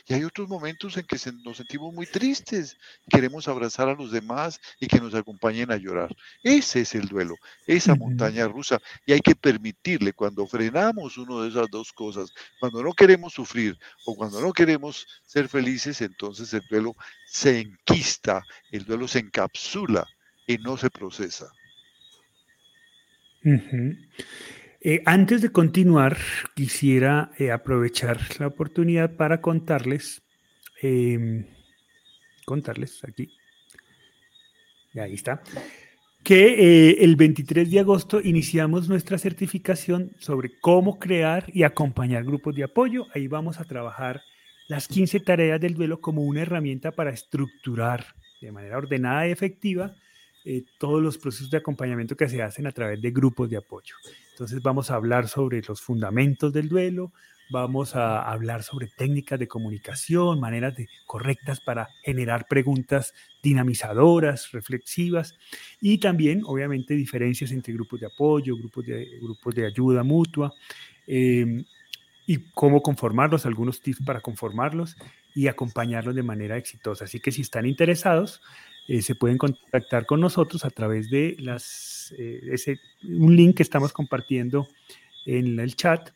[0.08, 2.78] Y hay otros momentos en que nos sentimos muy tristes,
[3.10, 6.16] queremos abrazar a los demás y que nos acompañen a llorar.
[6.44, 7.36] Ese es el duelo,
[7.68, 8.80] esa montaña rusa.
[9.06, 13.78] Y hay que permitirle, cuando frenamos uno de esas dos cosas, cuando no queremos sufrir
[14.06, 16.96] o cuando no queremos ser felices, entonces el duelo
[17.28, 20.08] se enquista, el duelo se encapsula
[20.48, 21.52] y no se procesa.
[24.82, 26.18] Eh, antes de continuar,
[26.56, 30.22] quisiera eh, aprovechar la oportunidad para contarles,
[30.82, 31.46] em,
[32.46, 33.30] contarles aquí,
[34.96, 35.42] ahí está,
[36.24, 42.56] que eh, el 23 de agosto iniciamos nuestra certificación sobre cómo crear y acompañar grupos
[42.56, 43.08] de apoyo.
[43.14, 44.22] Ahí vamos a trabajar
[44.68, 48.06] las 15 tareas del duelo como una herramienta para estructurar
[48.42, 49.96] de manera ordenada y efectiva
[50.46, 53.96] eh, todos los procesos de acompañamiento que se hacen a través de grupos de apoyo.
[54.32, 57.12] Entonces vamos a hablar sobre los fundamentos del duelo,
[57.50, 60.76] vamos a hablar sobre técnicas de comunicación, maneras
[61.06, 65.36] correctas para generar preguntas dinamizadoras, reflexivas
[65.82, 70.54] y también, obviamente, diferencias entre grupos de apoyo, grupos de, grupos de ayuda mutua
[71.08, 71.66] em,
[72.26, 74.96] y cómo conformarlos, algunos tips para conformarlos
[75.34, 77.06] y acompañarlos de manera exitosa.
[77.06, 78.42] Así que si están interesados,
[78.90, 83.62] eh, se pueden contactar con nosotros a través de las, eh, ese, un link que
[83.62, 84.68] estamos compartiendo
[85.28, 86.10] en el chat.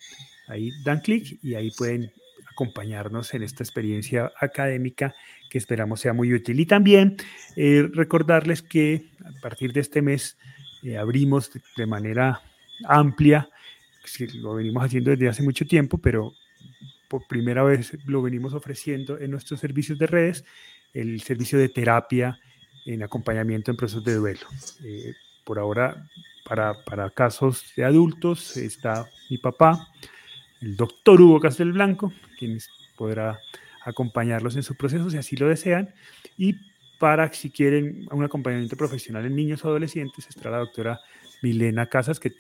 [0.48, 2.12] Ahí dan clic y ahí pueden
[2.52, 5.14] acompañarnos en esta experiencia académica
[5.52, 6.60] que esperamos sea muy útil.
[6.60, 7.18] Y también
[7.56, 10.36] eh, recordarles que a partir de este mes
[11.00, 12.42] abrimos de manera
[12.86, 13.48] amplia,
[14.34, 16.34] lo venimos haciendo desde hace mucho tiempo, pero
[17.08, 20.44] por primera vez lo venimos ofreciendo en nuestros servicios de redes,
[20.96, 22.40] el servicio de terapia
[22.86, 24.48] en acompañamiento en procesos de duelo.
[24.84, 26.08] Eh, por ahora,
[26.46, 29.88] para, para, casos de adultos, está mi papá,
[30.62, 32.60] el doctor Hugo Castelblanco, quien
[32.96, 33.40] podrá
[33.86, 35.94] acompañarlos en su proceso si así lo desean.
[36.38, 36.56] Y
[37.00, 41.00] para, si quieren, un acompañamiento profesional en niños o adolescentes, está la doctora
[41.42, 42.32] Milena Casas, que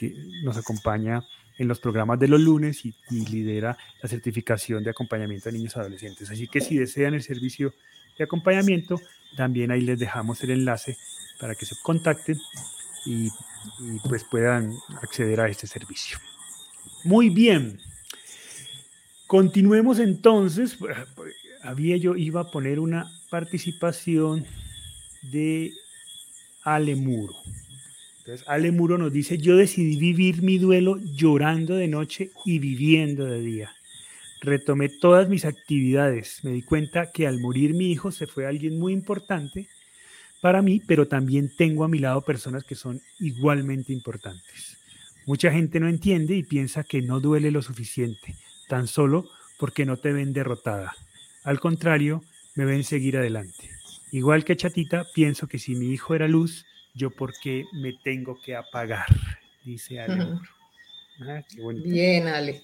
[0.43, 1.21] nos acompaña
[1.57, 5.75] en los programas de los lunes y, y, lidera la certificación de acompañamiento a niños
[5.75, 6.31] y adolescentes.
[6.31, 7.73] Así que si desean el servicio
[8.17, 8.99] de acompañamiento,
[9.35, 10.97] también ahí les dejamos el enlace
[11.39, 12.39] para que se contacten
[13.05, 13.29] y,
[14.07, 16.17] pues puedan acceder a este servicio.
[17.03, 17.79] Muy bien.
[19.27, 20.77] Continuemos entonces.
[21.61, 24.45] Había yo iba a poner una participación
[25.31, 25.71] de
[26.63, 27.33] Ale Muro.
[28.19, 33.25] Entonces, Ale Muro nos dice, yo decidí vivir mi duelo llorando de noche y viviendo
[33.25, 33.71] de día
[34.43, 36.43] retomé todas mis actividades.
[36.43, 39.67] Me di cuenta que al morir mi hijo se fue alguien muy importante
[40.41, 44.77] para mí, pero también tengo a mi lado personas que son igualmente importantes.
[45.25, 48.35] Mucha gente no entiende y piensa que no duele lo suficiente,
[48.67, 50.93] tan solo porque no te ven derrotada.
[51.43, 52.21] Al contrario,
[52.55, 53.69] me ven seguir adelante.
[54.11, 58.37] Igual que Chatita, pienso que si mi hijo era luz, yo por qué me tengo
[58.41, 59.07] que apagar,
[59.63, 60.25] dice Ale.
[61.19, 61.43] Ah,
[61.83, 62.63] Bien, Ale.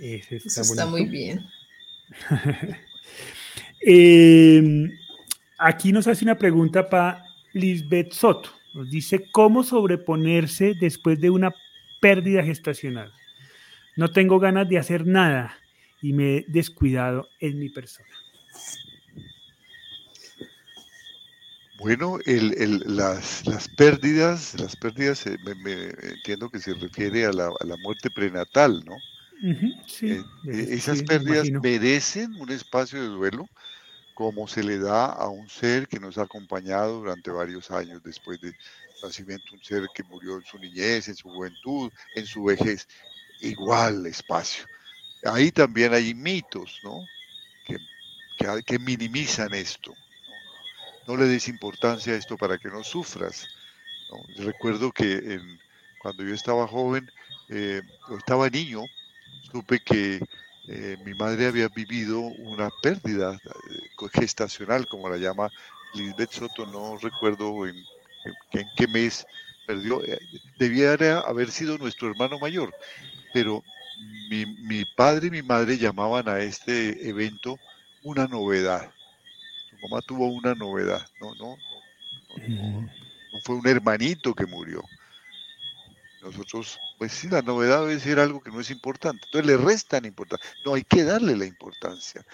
[0.00, 1.46] Eso está muy bien.
[3.88, 4.90] Em,
[5.58, 8.50] aquí nos hace una pregunta para Lisbeth Soto.
[8.74, 11.54] Nos dice, ¿cómo sobreponerse después de una
[12.00, 13.12] pérdida gestacional?
[13.96, 15.56] No tengo ganas de hacer nada
[16.02, 18.08] y me he descuidado en mi persona.
[21.78, 23.42] Bueno, las,
[23.76, 28.82] pérdidas, las pérdidas, eh, me, entiendo que se refiere a la, a la muerte prenatal,
[28.84, 28.96] ¿no?
[29.42, 33.48] Eh, eh, esas pérdidas merecen un espacio de duelo
[34.14, 38.40] como se le da a un ser que nos ha acompañado durante varios años después
[38.40, 38.56] del
[39.02, 42.88] nacimiento, un ser que murió en su niñez, en su juventud, en su vejez.
[43.42, 44.64] Igual espacio.
[45.22, 47.04] Ahí también hay mitos, ¿no?
[47.66, 47.76] Que,
[48.64, 49.92] que, minimizan esto.
[51.06, 51.16] ¿no?
[51.16, 53.46] le des importancia a esto para que no sufras.
[54.38, 55.38] Recuerdo que
[56.00, 57.10] cuando yo estaba joven,
[57.48, 57.82] eh,
[58.16, 58.82] estaba niño,
[59.50, 60.20] supe que
[60.68, 65.50] eh, mi madre había vivido una pérdida eh, gestacional, como la llama
[65.94, 67.76] Lisbeth Soto, no recuerdo en,
[68.76, 69.24] qué mes
[69.66, 70.18] perdió, eh,
[70.58, 72.74] debía haber sido nuestro hermano mayor,
[73.32, 73.62] pero
[74.28, 77.58] mi, mi, padre y mi madre llamaban a este evento
[78.02, 78.90] una novedad.
[79.70, 81.56] Tu mamá tuvo una novedad, no, no,
[82.48, 84.82] no, no fue un hermanito que murió,
[86.26, 89.24] nosotros, pues sí, la novedad debe ser algo que no es importante.
[89.26, 90.46] Entonces le restan importancia.
[90.64, 92.24] No, hay que darle la importancia.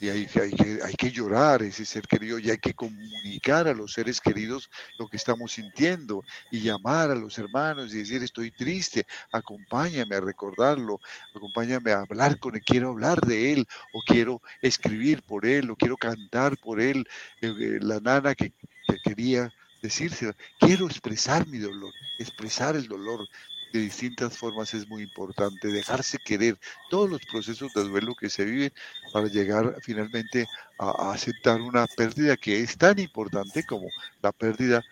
[0.00, 3.72] Y hay, hay, que, hay que llorar ese ser querido y hay que comunicar a
[3.72, 4.68] los seres queridos
[4.98, 10.20] lo que estamos sintiendo y llamar a los hermanos y decir estoy triste, acompáñame a
[10.20, 11.00] recordarlo,
[11.32, 15.76] acompáñame a hablar con él, quiero hablar de él o quiero escribir por él o
[15.76, 17.06] quiero cantar por él,
[17.40, 19.52] eh, eh, la nana que, que quería
[19.82, 23.28] decirse, quiero expresar mi dolor, expresar el dolor
[23.72, 26.58] de distintas formas es muy importante, dejarse querer
[26.90, 28.72] todos los procesos de duelo que se viven
[29.12, 30.46] para llegar finalmente
[30.78, 33.88] a, aceptar una pérdida que es tan importante como
[34.22, 34.82] la pérdida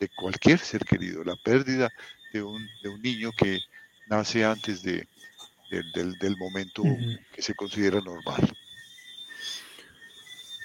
[0.00, 1.90] de cualquier ser querido, la pérdida
[2.32, 3.58] de un, de un niño que
[4.08, 5.06] nace antes de,
[5.70, 6.82] del, momento
[7.34, 8.50] que se considera normal.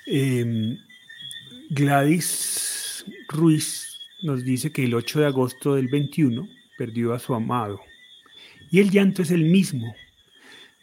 [0.07, 0.77] Em,
[1.69, 2.64] Gladys
[3.35, 7.81] Ruiz nos dice que el 8 de agosto del 21 perdió a su amado.
[8.71, 9.95] Y el llanto es el mismo.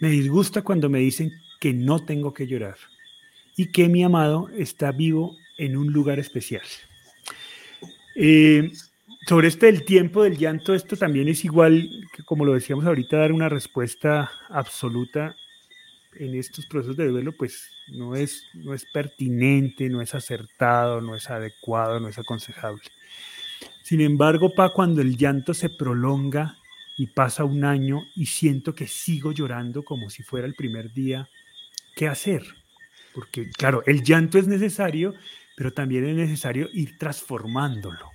[0.00, 2.76] Me disgusta cuando me dicen que no tengo que llorar
[3.56, 6.62] y que mi amado está vivo en un lugar especial.
[8.14, 8.70] Eh,
[9.26, 13.18] sobre este del tiempo del llanto, esto también es igual que como lo decíamos ahorita,
[13.18, 15.36] dar una respuesta absoluta
[16.16, 21.14] en estos procesos de duelo, pues no es, no es pertinente, no es acertado, no
[21.14, 22.82] es adecuado, no es aconsejable.
[23.82, 26.56] Sin embargo, pa, cuando el llanto se prolonga
[26.96, 31.28] y pasa un año y siento que sigo llorando como si fuera el primer día,
[31.96, 32.42] ¿qué hacer?
[33.14, 35.14] Porque, claro, el llanto es necesario,
[35.56, 38.10] pero también es necesario ir transformándolo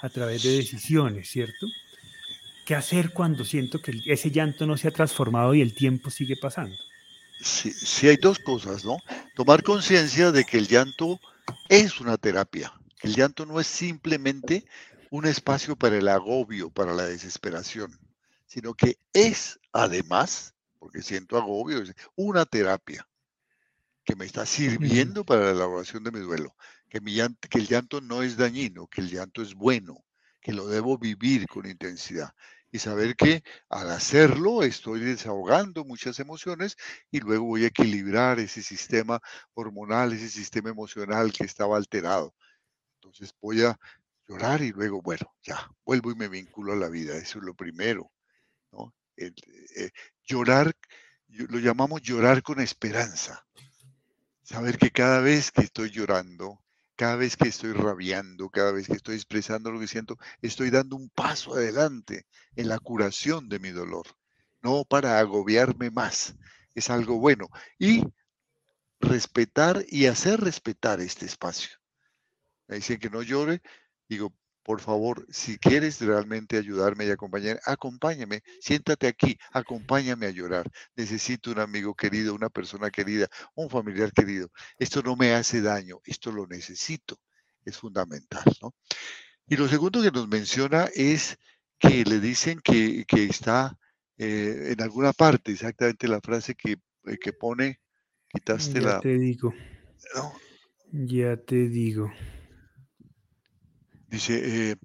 [0.00, 1.66] a través de decisiones, ¿cierto?
[2.64, 6.36] ¿Qué hacer cuando siento que ese llanto no se ha transformado y el tiempo sigue
[6.36, 6.76] pasando?
[7.42, 8.98] Sí, hay dos cosas, ¿no?
[9.34, 11.20] Tomar conciencia de que el llanto
[11.68, 14.64] es una terapia, que el llanto no es simplemente
[15.10, 17.98] un espacio para el agobio, para la desesperación,
[18.46, 21.82] sino que es además, porque siento agobio,
[22.16, 23.06] una terapia
[24.04, 26.54] que me está sirviendo para la elaboración de mi duelo,
[26.88, 30.04] que, mi que el llanto no es dañino, que el llanto es bueno,
[30.40, 32.34] que lo debo vivir con intensidad
[32.72, 36.76] y saber que al hacerlo estoy desahogando muchas emociones
[37.10, 39.20] y luego voy a equilibrar ese sistema
[39.52, 42.34] hormonal, ese sistema emocional que estaba alterado.
[42.94, 43.78] Entonces voy a
[44.26, 47.14] llorar y luego, bueno, ya, vuelvo y me vinculo a la vida.
[47.14, 48.10] Eso es lo primero.
[48.72, 48.94] ¿no?
[49.18, 49.30] Eh,
[50.24, 50.74] llorar,
[51.28, 53.46] lo llamamos llorar con esperanza.
[54.42, 56.64] Saber que cada vez que estoy llorando,
[57.02, 60.94] cada vez que estoy rabiando, cada vez que estoy expresando lo que siento, estoy dando
[60.94, 64.06] un paso adelante en la curación de mi dolor,
[64.62, 66.36] no para agobiarme más.
[66.76, 67.48] Es algo bueno.
[67.76, 68.04] Y
[69.00, 71.70] respetar y hacer respetar este espacio.
[72.68, 73.62] Me dicen que no llore,
[74.08, 74.32] digo,
[74.62, 80.70] por favor, si quieres realmente ayudarme y acompañar, acompáñame, siéntate aquí, acompáñame a llorar.
[80.94, 84.50] Necesito un amigo querido, una persona querida, un familiar querido.
[84.78, 87.18] Esto no me hace daño, esto lo necesito.
[87.64, 88.74] Es fundamental, ¿no?
[89.48, 91.38] Y lo segundo que nos menciona es
[91.78, 93.76] que le dicen que, está
[94.16, 96.72] eh, en alguna parte, exactamente la frase que,
[97.06, 97.80] eh, que pone,
[98.28, 99.00] quitaste ya la...
[99.00, 99.52] Te digo.
[100.92, 102.12] Ya te digo.
[104.12, 104.76] Dice, eh,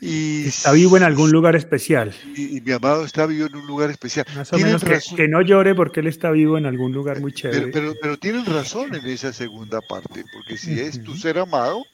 [0.00, 2.14] y, está vivo en algún lugar especial.
[2.36, 4.24] Y, mi amado está vivo en un lugar especial.
[4.36, 7.72] Más o menos que, no llore porque él está vivo en algún lugar muy chévere.
[7.72, 11.84] Pero, pero, tienen razón en esa segunda parte, porque si es tu ser amado,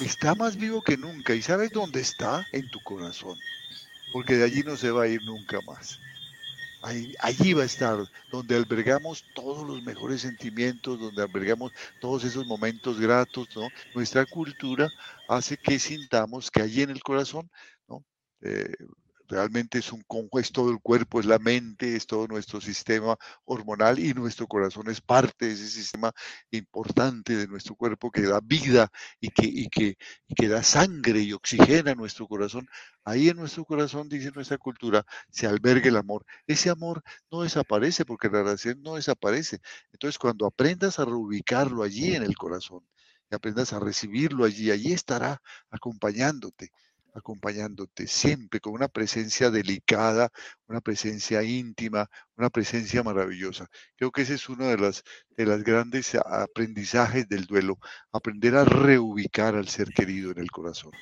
[0.00, 1.32] está más vivo que nunca.
[1.36, 2.44] ¿Y sabes dónde está?
[2.50, 3.38] En tu corazón.
[4.12, 6.00] Porque de allí no se va a ir nunca más.
[6.82, 7.98] Allí, va a estar,
[8.32, 13.68] donde albergamos todos los mejores sentimientos, donde albergamos todos esos momentos gratos, ¿no?
[13.94, 14.88] Nuestra cultura
[15.28, 17.50] hace que sintamos que allí en el corazón,
[17.86, 18.02] ¿no?
[18.40, 18.72] Eh,
[19.30, 20.04] Realmente es un
[20.40, 24.90] es todo el cuerpo, es la mente, es todo nuestro sistema hormonal y nuestro corazón
[24.90, 26.12] es parte de ese sistema
[26.50, 29.96] importante de nuestro cuerpo que da vida y que, que,
[30.34, 32.66] que da sangre y oxigena nuestro corazón.
[33.04, 36.24] Ahí en nuestro corazón, dice nuestra cultura, se alberga el amor.
[36.48, 37.00] Ese amor
[37.30, 39.60] no desaparece porque la relación no desaparece.
[39.92, 42.84] Entonces, cuando aprendas a reubicarlo allí en el corazón
[43.30, 46.72] y aprendas a recibirlo allí, allí estará acompañándote
[47.14, 50.30] acompañándote siempre con una presencia delicada,
[50.66, 53.66] una presencia íntima, una presencia maravillosa.
[53.96, 55.04] Creo que ese es uno de los
[55.36, 57.78] de las grandes aprendizajes del duelo,
[58.12, 60.92] aprender a reubicar al ser querido en el corazón.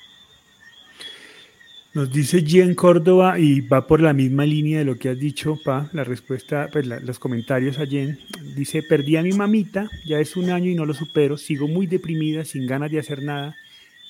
[1.93, 5.57] Nos dice Jen Córdoba y va por la misma línea de lo que has dicho,
[5.65, 8.19] Pa, la respuesta, pues los comentarios a Jen.
[8.55, 11.87] Dice, perdí a mi mamita, ya es un año y no lo supero, sigo muy
[11.87, 13.55] deprimida, sin ganas de hacer nada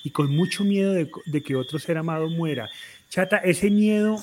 [0.02, 2.68] y con mucho miedo de, que otro ser amado muera.
[3.08, 4.16] Chata, ese miedo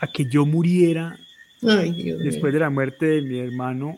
[0.00, 1.18] a que yo muriera
[1.60, 3.96] después de la muerte de mi hermano,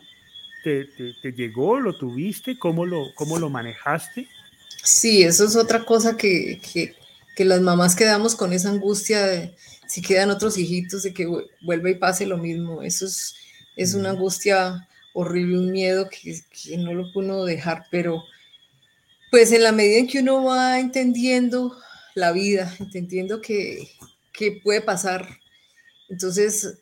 [0.63, 1.79] ¿te, llegó?
[1.79, 2.57] ¿Lo tuviste?
[2.57, 4.27] ¿Cómo lo, cómo lo manejaste?
[4.83, 9.55] Sí, eso es otra cosa que, que, las mamás quedamos con esa angustia de
[9.87, 11.27] si quedan otros hijitos, de que
[11.61, 12.81] vuelva y pase lo mismo.
[12.81, 13.35] Eso es,
[13.75, 18.23] es una angustia horrible, un miedo que, que no lo puedo dejar, pero
[19.31, 21.77] pues en la medida en que uno va entendiendo
[22.15, 23.89] la vida, entendiendo que,
[24.63, 25.27] puede pasar,
[26.09, 26.77] entonces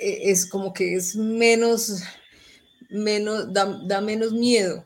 [0.00, 2.02] e, es como que es menos,
[2.90, 4.84] menos da, menos miedo.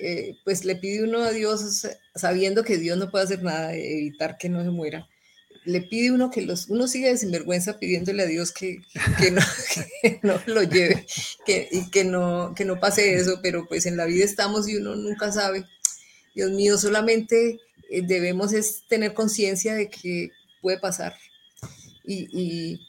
[0.00, 4.36] Eh, pues le pide uno a Dios, sabiendo que Dios no puede hacer nada, evitar
[4.38, 5.08] que no se muera.
[5.64, 8.78] Le pide uno que los, uno sigue de sinvergüenza pidiéndole a Dios que,
[10.22, 11.04] no, lo lleve
[11.44, 14.76] que, y que no, que no pase eso, pero pues en la vida estamos y
[14.76, 15.66] uno nunca sabe.
[16.38, 17.58] Dios mío, solamente
[17.90, 20.30] eh, debemos es tener conciencia de que
[20.62, 21.16] puede pasar
[22.04, 22.80] y,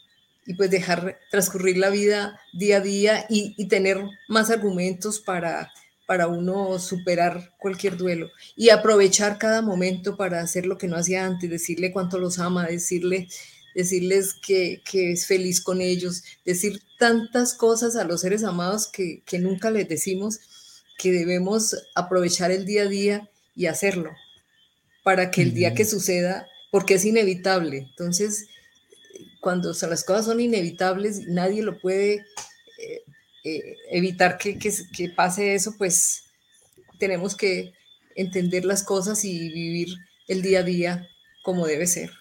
[0.55, 5.71] pues dejar transcurrir la vida día a día y, tener más argumentos para,
[6.05, 11.25] para uno superar cualquier duelo y aprovechar cada momento para hacer lo que no hacía
[11.25, 13.29] antes, decirle cuánto los ama, decirle,
[13.73, 19.39] decirles que, es feliz con ellos, decir tantas cosas a los seres amados que, que
[19.39, 20.39] nunca les decimos,
[20.99, 23.28] que debemos aprovechar el día a día
[23.59, 24.15] y hacerlo
[25.03, 27.87] para que el día que suceda, porque es inevitable.
[27.89, 28.47] Entonces,
[29.41, 32.13] cuando las cosas son inevitables, nadie lo puede
[32.79, 33.01] eh,
[33.43, 36.23] eh, evitar que, que, pase eso, pues
[36.99, 37.73] tenemos que
[38.15, 39.89] entender las cosas y vivir
[40.29, 41.09] el día a día
[41.43, 42.11] como debe ser.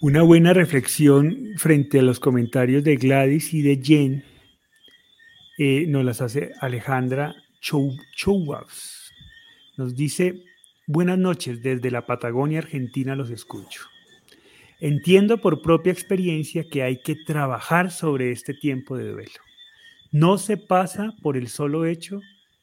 [0.00, 4.24] Una buena reflexión frente a los comentarios de Gladys y de Jen
[5.58, 7.94] eh, nos las hace Alejandra Chou
[9.76, 10.42] nos dice,
[10.86, 13.82] buenas noches, desde la Patagonia Argentina los escucho.
[14.80, 19.40] Entiendo por propia experiencia que hay que trabajar sobre este tiempo de duelo.
[20.12, 22.20] No se pasa por el solo hecho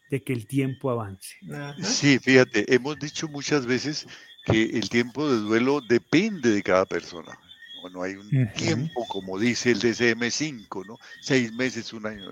[0.09, 1.35] de que el tiempo avance.
[1.81, 4.07] Sí, fíjate, hemos dicho muchas veces
[4.45, 7.37] que el tiempo de duelo depende de cada persona.
[7.91, 10.97] No, hay un tiempo, como dice el DCM5, ¿no?
[11.21, 12.29] Seis meses, un año.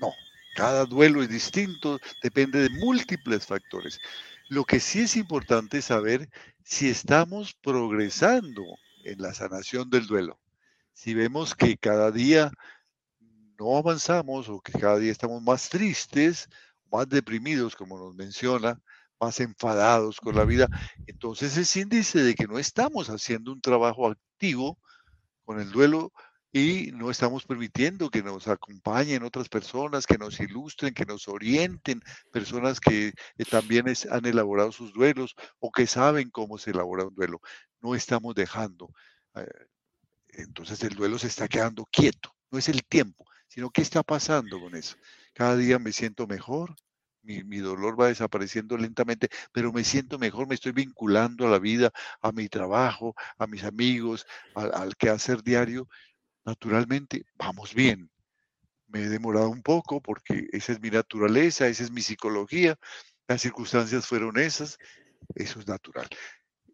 [0.00, 0.12] No,
[0.54, 3.98] cada duelo es distinto, depende de múltiples factores.
[4.48, 6.28] Lo que sí es importante es saber
[6.62, 8.62] si estamos progresando
[9.04, 10.38] en la sanación del duelo.
[10.92, 12.52] Si vemos que cada día
[13.58, 16.48] no avanzamos o que cada día estamos más tristes,
[16.90, 18.80] más deprimidos, como nos menciona,
[19.20, 20.68] más enfadados con la vida,
[21.06, 24.78] entonces es índice de que no estamos haciendo un trabajo activo
[25.44, 26.12] con el duelo
[26.54, 32.00] y no estamos permitiendo que nos acompañen otras personas, que nos ilustren, que nos orienten,
[32.30, 37.14] personas que eh, también han elaborado sus duelos o que saben cómo se elabora un
[37.16, 37.40] duelo.
[37.80, 38.88] No estamos dejando.
[39.34, 39.48] Eh,
[40.28, 42.32] entonces el duelo se está quedando quieto.
[42.52, 44.94] No es el tiempo, sino qué está pasando con eso.
[45.32, 46.76] Cada día me siento mejor,
[47.22, 51.90] mi, dolor va desapareciendo lentamente, pero me siento mejor, me estoy vinculando a la vida,
[52.20, 54.24] a mi trabajo, a mis amigos,
[54.54, 55.88] al, al quehacer diario
[56.44, 58.10] naturalmente vamos bien.
[58.88, 62.78] Me he demorado un poco porque esa es mi naturaleza, esa es mi psicología,
[63.26, 64.78] las circunstancias fueron esas,
[65.34, 66.08] eso es natural.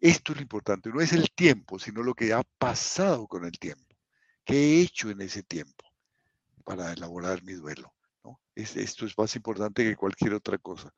[0.01, 3.53] Esto es lo importante, no es el tiempo, sino lo que ha pasado con el
[3.53, 3.95] tiempo.
[4.43, 5.85] ¿Qué he hecho en ese tiempo
[6.63, 7.93] para elaborar mi duelo?
[8.53, 10.93] esto es más importante que cualquier otra cosa.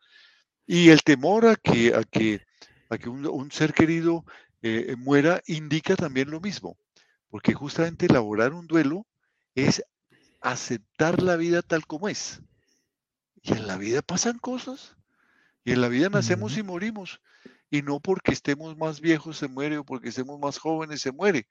[0.65, 2.41] Y el temor a que, a que,
[2.89, 4.26] a que un, ser querido
[4.61, 6.78] eh, muera indica también lo mismo
[7.34, 9.07] porque justamente elaborar un duelo
[9.55, 9.84] es
[10.39, 12.43] aceptar la vida tal como es.
[13.41, 14.95] Y en la vida pasan cosas.
[15.63, 17.21] Y en la vida nacemos y morimos.
[17.71, 21.47] Y no porque estemos más viejos se muere o porque estemos más jóvenes se muere.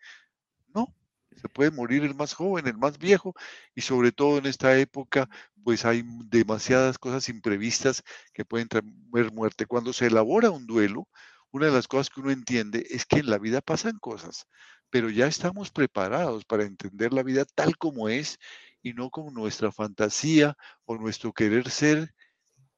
[0.72, 0.94] No,
[1.32, 3.34] se puede morir el más joven, el más viejo.
[3.74, 5.28] Y sobre todo en esta época,
[5.64, 8.84] pues hay demasiadas cosas imprevistas que pueden traer
[9.32, 9.66] muerte.
[9.66, 11.08] Cuando se elabora un duelo,
[11.50, 14.46] una de las cosas que uno entiende es que en la vida pasan cosas
[14.92, 18.38] pero ya estamos preparados para entender la vida tal como es
[18.82, 22.14] y no como nuestra fantasía o nuestro querer ser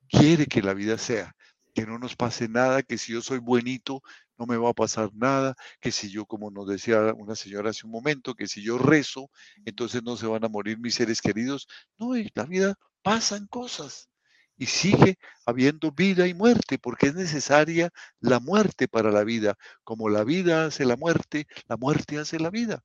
[0.08, 1.34] quiere que la vida sea.
[1.74, 4.00] que no nos pase nada, que si yo soy buenito
[4.38, 7.84] no me va a pasar nada, que si yo, como nos decía una señora hace
[7.84, 9.28] un momento, que si yo rezo,
[9.64, 11.66] entonces no se van a morir mis seres queridos.
[11.98, 14.08] No, en la vida pasan cosas
[14.56, 17.90] y sigue habiendo vida y muerte, porque es necesaria
[18.20, 19.56] la muerte para la vida.
[19.82, 22.82] Como la vida hace la muerte, la muerte hace la vida.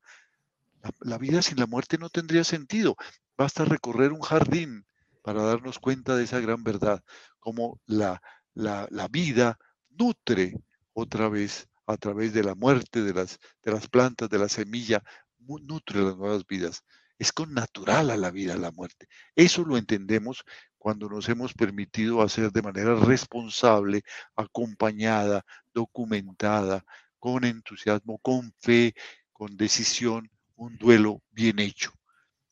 [1.01, 2.95] La, vida sin la muerte no tendría sentido.
[3.37, 4.85] Basta recorrer un jardín
[5.21, 7.03] para darnos cuenta de esa gran verdad,
[7.39, 8.21] como la,
[8.53, 9.59] la, la vida
[9.89, 10.55] nutre
[10.93, 15.03] otra vez a través de la muerte de las, de las plantas, de la semilla,
[15.39, 16.83] nutre las nuevas vidas.
[17.19, 19.07] Es con natural a la vida la muerte.
[19.35, 20.43] Eso lo entendemos
[20.77, 24.01] cuando nos hemos permitido hacer de manera responsable,
[24.35, 25.43] acompañada,
[25.73, 26.83] documentada,
[27.19, 28.95] con entusiasmo, con fe,
[29.33, 31.91] con decisión, un duelo bien hecho.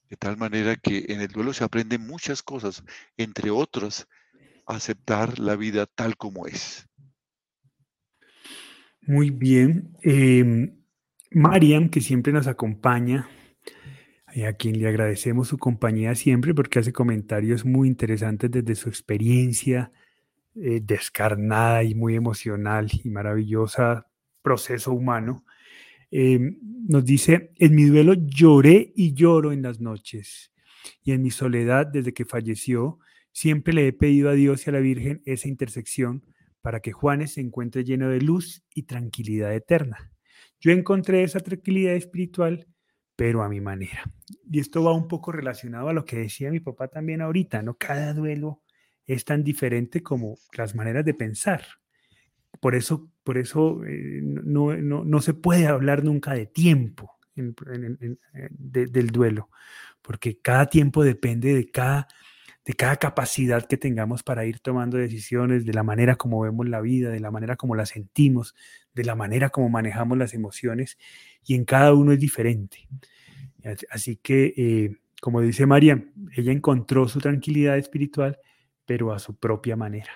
[0.09, 2.83] De tal manera que en el duelo se aprenden muchas cosas,
[3.17, 4.07] entre otras,
[4.65, 6.87] aceptar la vida tal como es.
[9.01, 9.95] Muy bien.
[10.03, 10.73] Eh,
[11.31, 13.29] Mariam, que siempre nos acompaña,
[14.45, 19.91] a quien le agradecemos su compañía siempre porque hace comentarios muy interesantes desde su experiencia
[20.55, 24.07] eh, descarnada y muy emocional y maravillosa
[24.41, 25.45] proceso humano.
[26.09, 26.57] Em,
[26.87, 30.51] nos dice, en mi duelo lloré y lloro en las noches
[31.03, 32.99] y en mi soledad desde que falleció,
[33.31, 36.23] siempre le he pedido a Dios y a la Virgen esa intersección
[36.61, 40.11] para que Juanes se encuentre lleno de luz y tranquilidad eterna.
[40.59, 42.67] Yo encontré esa tranquilidad espiritual,
[43.17, 44.03] pero a mi manera.
[44.49, 47.73] Y esto va un poco relacionado a lo que decía mi papá también ahorita, ¿no?
[47.73, 48.61] Cada duelo
[49.07, 51.63] es tan diferente como las maneras de pensar.
[52.61, 59.49] Por eso, por eso eh, no, no, se puede hablar nunca de tiempo del duelo,
[60.01, 62.07] porque cada tiempo depende de cada
[62.67, 66.81] de cada capacidad que tengamos para ir tomando decisiones, de la manera como vemos la
[66.81, 68.55] vida, de la manera como la sentimos,
[68.93, 70.97] de la manera como manejamos las emociones,
[71.47, 72.87] y en cada uno es diferente.
[73.89, 78.37] Así que, eh, como dice María, ella encontró su tranquilidad espiritual,
[78.85, 80.11] pero a su propia manera.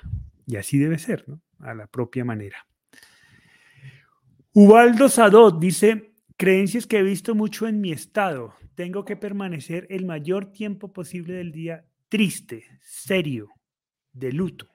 [0.45, 1.41] Y así debe ser, ¿no?
[1.59, 2.67] A la propia manera.
[4.53, 8.53] Ubaldo Sadot dice, creencias que he visto mucho en mi estado.
[8.75, 13.49] Tengo que permanecer el mayor tiempo posible del día triste, serio,
[14.11, 14.67] de luto.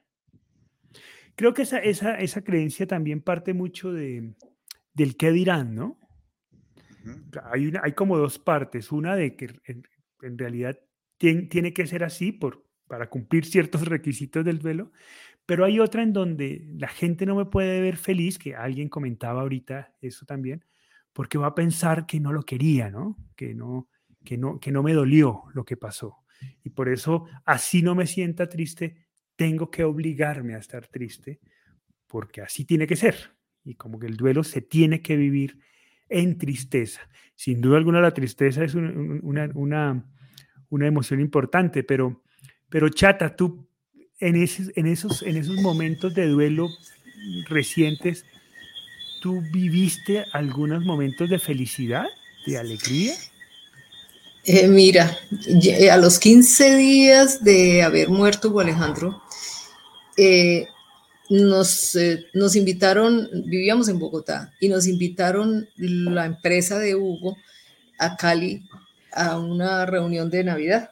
[1.34, 4.34] Creo que esa, esa, creencia también parte mucho de,
[4.94, 5.98] del qué dirán, ¿no?
[7.52, 8.92] Hay, hay como dos partes.
[8.92, 10.78] Una de que en, realidad
[11.18, 14.92] tiene que ser así por, para cumplir ciertos requisitos del duelo,
[15.46, 19.42] pero hay otra en donde la gente no me puede ver feliz, que alguien comentaba
[19.42, 20.64] ahorita eso también,
[21.12, 23.16] porque va a pensar que no lo quería, ¿no?
[23.36, 23.88] Que no,
[24.24, 26.24] que no, que no me dolió lo que pasó.
[26.64, 31.40] Y por eso, así no me sienta triste, tengo que obligarme a estar triste,
[32.06, 33.36] porque así tiene que ser.
[33.64, 35.58] Y como que el duelo se tiene que vivir
[36.08, 37.00] en tristeza.
[37.34, 42.22] Sin duda alguna la tristeza es una, una, emoción importante, pero,
[42.68, 43.68] pero chata, tú
[44.18, 46.68] en esos, en, esos, en esos momentos de duelo
[47.48, 48.24] recientes,
[49.20, 52.06] ¿tú viviste algunos momentos de felicidad,
[52.46, 53.14] de alegría?
[54.44, 55.18] Eh, mira,
[55.90, 59.20] a los 15 días de haber muerto Alejandro,
[60.16, 60.68] eh,
[61.28, 61.98] nos,
[62.34, 67.36] nos invitaron, vivíamos en Bogotá, y nos invitaron la empresa de Hugo
[67.98, 68.62] a Cali
[69.12, 70.90] a una reunión de Navidad.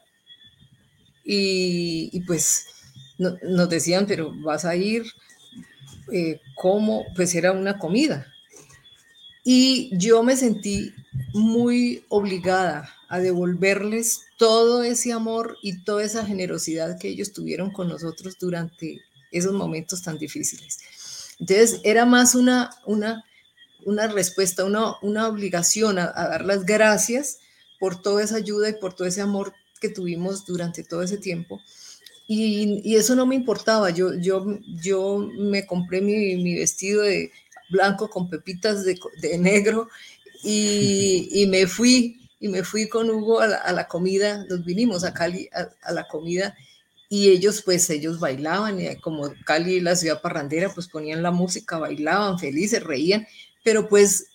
[1.24, 2.66] Y, pues
[3.18, 5.04] nos decían, pero vas a ir,
[6.56, 7.04] ¿cómo?
[7.14, 8.26] Pues era una comida.
[9.44, 10.92] Y yo me sentí
[11.32, 17.88] muy obligada a devolverles todo ese amor y toda esa generosidad que ellos tuvieron con
[17.88, 19.02] nosotros durante
[19.38, 20.78] esos momentos tan difíciles.
[21.38, 23.24] Entonces, era más una, una,
[23.84, 27.38] una respuesta, una, una obligación a, dar las gracias
[27.78, 31.60] por toda esa ayuda y por todo ese amor que tuvimos durante todo ese tiempo.
[32.26, 37.30] Y, y eso no me importaba, yo, yo, yo me compré mi, mi vestido de
[37.68, 39.88] blanco con pepitas de, de negro
[40.42, 45.14] y, y, me fui y me fui con Hugo a la, comida, nos vinimos a
[45.14, 46.54] Cali a, la comida
[47.14, 51.78] y ellos pues ellos bailaban, y como Cali la ciudad parrandera, pues ponían la música,
[51.78, 53.24] bailaban felices, reían,
[53.62, 54.26] pero pues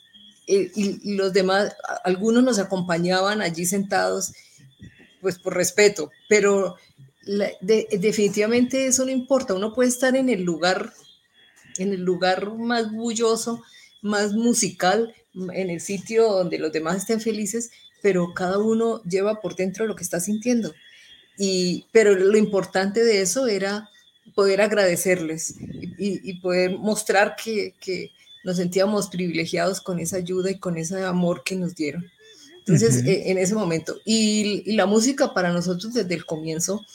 [0.47, 1.75] eh, y, los demás,
[2.05, 4.31] algunos nos acompañaban allí sentados,
[5.19, 6.77] pues por respeto, pero
[7.59, 10.93] definitivamente eso no importa, uno puede estar en el lugar,
[11.79, 13.61] en el lugar más bulloso,
[14.01, 17.71] más musical, en el sitio donde los demás estén felices,
[18.01, 20.73] pero cada uno lleva por dentro lo que está sintiendo.
[21.41, 23.89] Y, pero lo importante de eso era
[24.35, 25.55] poder agradecerles
[25.97, 28.11] y, poder mostrar que, que,
[28.43, 32.05] nos sentíamos privilegiados con esa ayuda y con ese amor que nos dieron.
[32.59, 36.85] Entonces, e, en ese momento, y, y, la música para nosotros desde el comienzo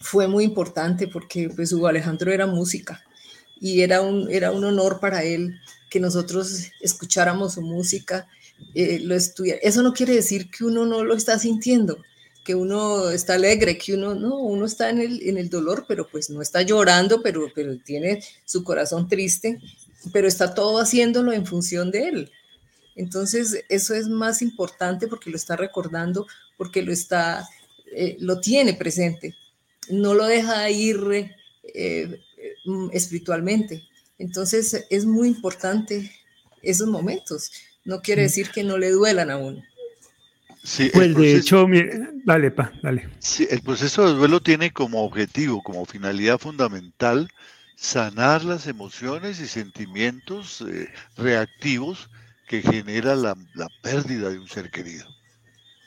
[0.00, 3.02] fue muy importante porque pues Hugo Alejandro era música
[3.60, 5.58] y era un, era un honor para él
[5.90, 8.26] que nosotros escucháramos su música,
[8.74, 9.58] eh, lo estudiar.
[9.62, 11.98] Eso no quiere decir que uno no lo está sintiendo,
[12.44, 16.06] que uno está alegre, que uno no, uno está en el, en el dolor, pero
[16.06, 19.58] pues no está llorando, pero, pero tiene su corazón triste,
[20.12, 22.32] pero está todo haciéndolo en función de él.
[22.96, 26.26] Entonces, eso es más importante porque lo está recordando,
[26.58, 27.48] porque lo está,
[27.96, 29.34] eh, lo tiene presente,
[29.88, 31.30] no lo deja ir
[31.62, 32.20] eh,
[32.66, 33.82] mm, espiritualmente.
[34.18, 36.12] Entonces, es muy importante
[36.62, 37.50] esos momentos.
[37.84, 39.62] No quiere decir que no le duelan a uno
[40.92, 41.66] pues de hecho,
[42.24, 43.08] dale, pa, dale.
[43.18, 47.28] Sí, el proceso de duelo tiene como objetivo, como finalidad fundamental,
[47.76, 52.08] sanar las emociones y sentimientos eh, reactivos
[52.48, 53.36] que genera la,
[53.82, 55.06] pérdida de un ser querido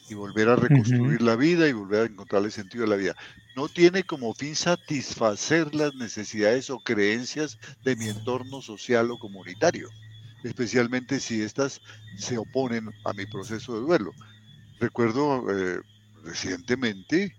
[0.10, 3.16] y volver a reconstruir la vida y volver a encontrarle sentido a la vida.
[3.56, 9.90] No tiene como fin satisfacer las necesidades o creencias de mi entorno social o comunitario,
[10.44, 11.82] especialmente si éstas
[12.18, 14.14] se oponen a mi proceso de duelo.
[14.80, 15.80] Recuerdo eh,
[16.24, 17.36] recientemente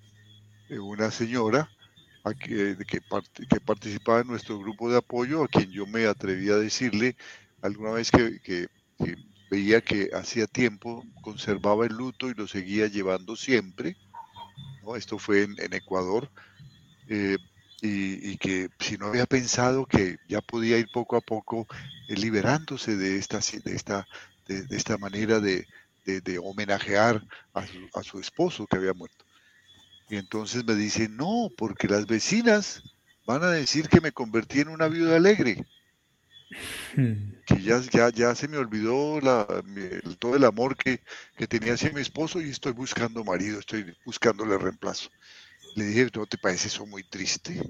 [0.69, 1.71] eh, una señora
[2.41, 3.01] que, que,
[3.61, 7.17] participaba en nuestro grupo de apoyo, a quien yo me atreví a decirle
[7.63, 8.69] alguna vez que,
[9.51, 13.97] veía que hacía tiempo conservaba el luto y lo seguía llevando siempre.
[14.83, 14.95] ¿no?
[14.95, 16.31] Esto fue en, Ecuador.
[17.09, 17.39] Eh,
[17.81, 21.67] y, que si no había pensado que ya podía ir poco a poco
[22.09, 24.07] liberándose de esta, de esta,
[24.49, 25.67] de esta manera de,
[26.09, 29.25] de, homenajear a su, esposo que había muerto.
[30.09, 32.83] Y entonces me dice, no, porque las vecinas
[33.27, 35.67] van a decir que me convertí en una viuda alegre.
[36.97, 37.33] Hmm.
[37.45, 39.47] Que ya, ya, ya se me olvidó la,
[40.19, 41.03] todo el amor que,
[41.47, 45.11] tenía hacia mi esposo y estoy buscando marido, estoy buscándole reemplazo.
[45.75, 47.61] Le dije, ¿no te parece eso muy triste?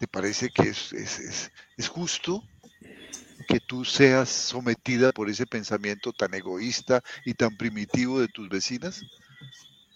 [0.00, 2.42] ¿Te parece que es, es, es justo?
[3.46, 9.02] Que tú seas sometida por ese pensamiento tan egoísta y tan primitivo de tus vecinas?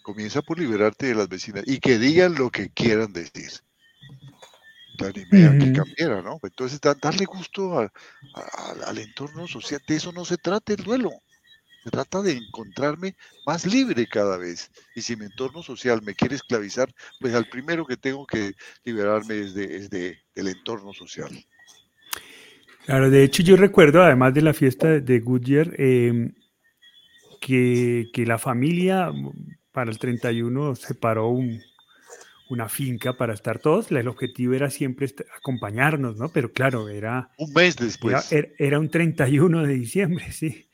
[0.01, 3.51] Comienza por liberarte de las vecinas y que digan lo que quieran decir.
[4.97, 6.39] Te animé a que cambiara, ¿no?
[6.43, 9.81] Entonces, darle gusto al entorno social.
[9.87, 11.11] De eso no se trata el duelo.
[11.83, 14.69] Se trata de encontrarme más libre cada vez.
[14.95, 19.39] Y si mi entorno social me quiere esclavizar, pues al primero que tengo que liberarme
[19.39, 21.31] es, de, es de, del entorno social.
[22.85, 26.33] Claro, de hecho yo recuerdo, además de la fiesta de Goodyear, em,
[27.39, 29.11] que, la familia
[29.71, 31.37] para el 31 separó
[32.49, 33.91] una finca para estar todos.
[33.91, 35.07] El objetivo era siempre
[35.37, 36.29] acompañarnos, ¿no?
[36.29, 37.29] Pero claro, era...
[37.37, 38.31] Un mes después.
[38.31, 40.67] Era, era, un 31 de diciembre, sí.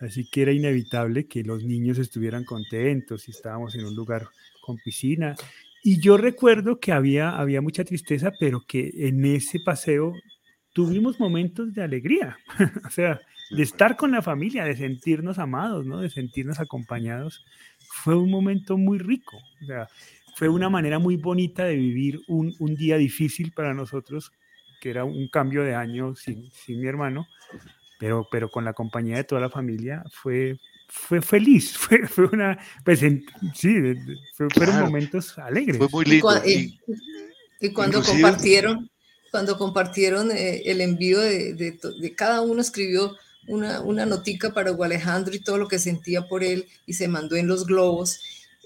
[0.00, 4.28] Así que era inevitable que los niños estuvieran contentos y estábamos en un lugar
[4.62, 5.36] con piscina.
[5.82, 10.14] Y yo recuerdo que había, había mucha tristeza, pero que en ese paseo
[10.72, 12.38] tuvimos momentos de alegría,
[12.86, 16.00] o sea, de estar con la familia, de sentirnos amados, ¿no?
[16.00, 17.44] De sentirnos acompañados.
[17.88, 19.88] Fue un momento muy rico, o sea,
[20.36, 24.32] fue una manera muy bonita de vivir un, un día difícil para nosotros,
[24.80, 27.26] que era un cambio de año sin, sin mi hermano,
[27.98, 30.58] pero, pero con la compañía de toda la familia fue,
[30.88, 33.00] fue feliz, fue, fue una, pues
[33.54, 33.74] sí,
[34.54, 35.76] fueron momentos alegres.
[35.76, 36.42] Fue muy lindo.
[36.46, 36.78] Y,
[37.60, 38.90] y, cuando compartieron,
[39.30, 43.16] cuando compartieron eh, el envío de, de, cada uno escribió
[43.46, 47.08] una, una notica para Hugo Alejandro y todo lo que sentía por él y se
[47.08, 48.20] mandó en los globos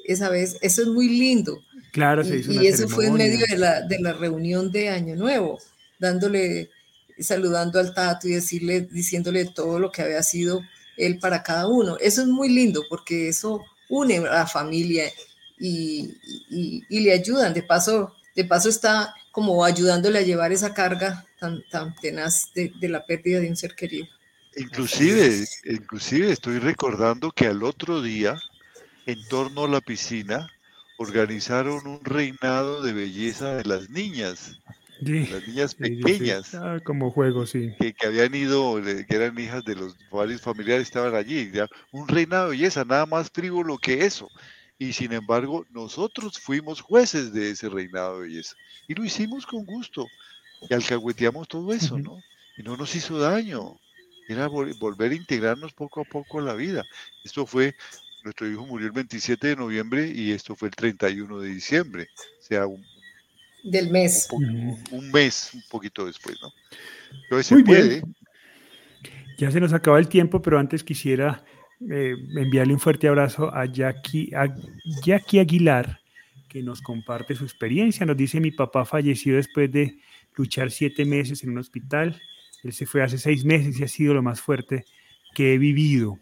[0.05, 0.57] esa vez.
[0.61, 1.62] Eso es muy lindo.
[1.93, 4.89] Claro, se hizo Y, y eso fue en medio de la, de la reunión de
[4.89, 5.59] Año Nuevo,
[5.99, 6.71] dándole,
[7.19, 10.62] saludando al Tato y decirle, diciéndole todo lo que había sido
[10.97, 11.97] él para cada uno.
[12.01, 15.05] Eso es muy lindo porque eso une a la familia
[15.59, 16.11] y,
[16.51, 17.55] y, y le ayudan.
[17.55, 22.72] De paso, de paso está como ayudándole a llevar esa carga tan, tan tenaz de,
[22.89, 24.07] la pérdida de un ser querido.
[24.57, 28.37] Inclusive, inclusive estoy recordando que al otro día,
[29.07, 30.49] en torno a la piscina,
[30.99, 34.61] organizaron un reinado de belleza de las niñas.
[35.01, 36.55] las niñas pequeñas.
[36.55, 37.74] Ah, como juego, sí.
[37.80, 41.51] Que, que, habían ido, que eran hijas de los varios familiares, estaban allí.
[41.91, 44.28] Un reinado de belleza, nada más frívolo que eso
[44.79, 48.57] y sin embargo nosotros fuimos jueces de ese reinado de belleza
[48.89, 50.07] y lo hicimos con gusto
[50.68, 52.18] y alcahueteamos todo eso, ¿no?
[52.57, 53.79] Y no nos hizo daño,
[54.29, 56.83] era volver a integrarnos poco a poco a la vida.
[57.25, 57.75] Esto fue,
[58.25, 62.09] nuestro hijo murió el 27 de noviembre y esto fue el 31 de diciembre,
[62.39, 62.64] o sea,
[63.64, 64.29] Del mes.
[64.31, 66.53] Un, mes, un poquito después, ¿no?
[67.51, 68.14] Muy Bien.
[69.37, 71.45] Ya se nos acaba el tiempo, pero antes quisiera
[71.81, 74.55] eh, enviarle un fuerte abrazo a Jackie, a
[75.03, 76.01] Jackie Aguilar,
[76.49, 78.07] que nos comparte su experiencia.
[78.07, 79.99] Nos dice, mi papá falleció después de
[80.37, 82.20] luchar siete meses en un hospital.
[82.62, 84.85] Él se fue hace seis meses y ha sido lo más fuerte
[85.35, 86.18] que he vivido.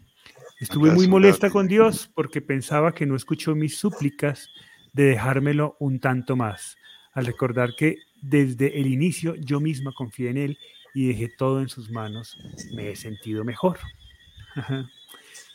[0.59, 4.49] Estuve muy molesta con Dios porque pensaba que no escuchó mis súplicas
[4.93, 6.77] de dejármelo un tanto más,
[7.13, 10.57] al recordar que desde el inicio yo misma confié en Él
[10.93, 12.37] y dejé todo en sus manos,
[12.73, 13.79] me he sentido mejor.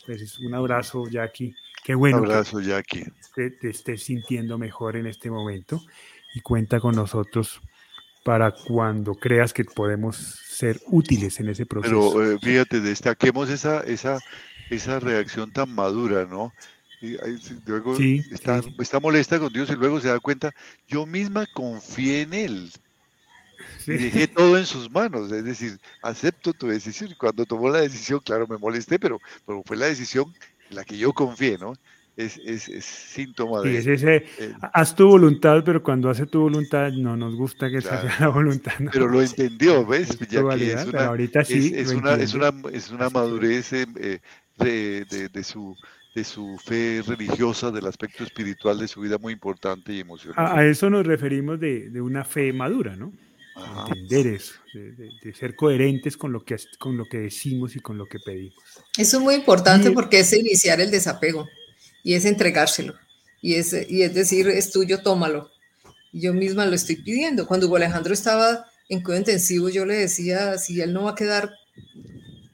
[0.09, 1.55] Pues un abrazo, Jackie.
[1.85, 2.23] Qué bueno.
[2.23, 3.05] Un abrazo, Jackie.
[3.35, 5.83] Que te estés sintiendo mejor en este momento
[6.35, 7.61] y cuenta con nosotros
[8.25, 12.15] para cuando creas que podemos ser útiles en ese proceso.
[12.15, 14.19] Pero eh, fíjate, destaquemos esa, esa,
[14.71, 16.55] esa reacción tan madura, ¿no?
[17.03, 17.19] Y,
[17.67, 20.55] luego está, está, molesta con Dios y luego se da cuenta,
[20.87, 22.73] yo misma confié en Él.
[23.87, 27.11] Y dejé todo en sus manos, es decir, acepto tu decisión.
[27.11, 30.33] Y cuando tomó la decisión, claro, me molesté, pero, pero fue la decisión
[30.71, 31.75] en la que yo confié, ¿no?
[32.19, 33.71] es, es, es síntoma de...
[33.71, 34.25] Sí, es ese,
[34.73, 38.73] haz tu voluntad, pero cuando hace tu voluntad no nos gusta que sea la voluntad.
[38.93, 40.19] Pero lo entendió, ¿ves?
[40.29, 43.87] Ya que es una, ahorita sí es, una, es, una, es una madurez eh,
[44.57, 45.77] de, de, de, su
[46.15, 50.59] de su fe religiosa, del aspecto espiritual de su vida muy importante y emocional.
[50.59, 53.13] A, eso nos referimos de, de una fe madura, ¿no?
[53.59, 57.99] Entender eso, de, de, ser coherentes con lo, que, con lo que decimos y con
[57.99, 58.57] lo que pedimos.
[58.97, 61.49] Eso es muy importante porque es iniciar el desapego
[62.03, 62.95] y es entregárselo.
[63.41, 65.51] Y es, y es decir, es tuyo, tómalo.
[66.13, 67.47] Yo misma lo estoy pidiendo.
[67.47, 71.15] Cuando Hugo Alejandro estaba en cuidado intensivo, yo le decía, si él no va a
[71.15, 71.53] quedar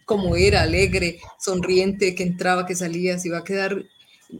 [0.04, 3.84] como era, alegre, sonriente, que entraba, que salía, si va a quedar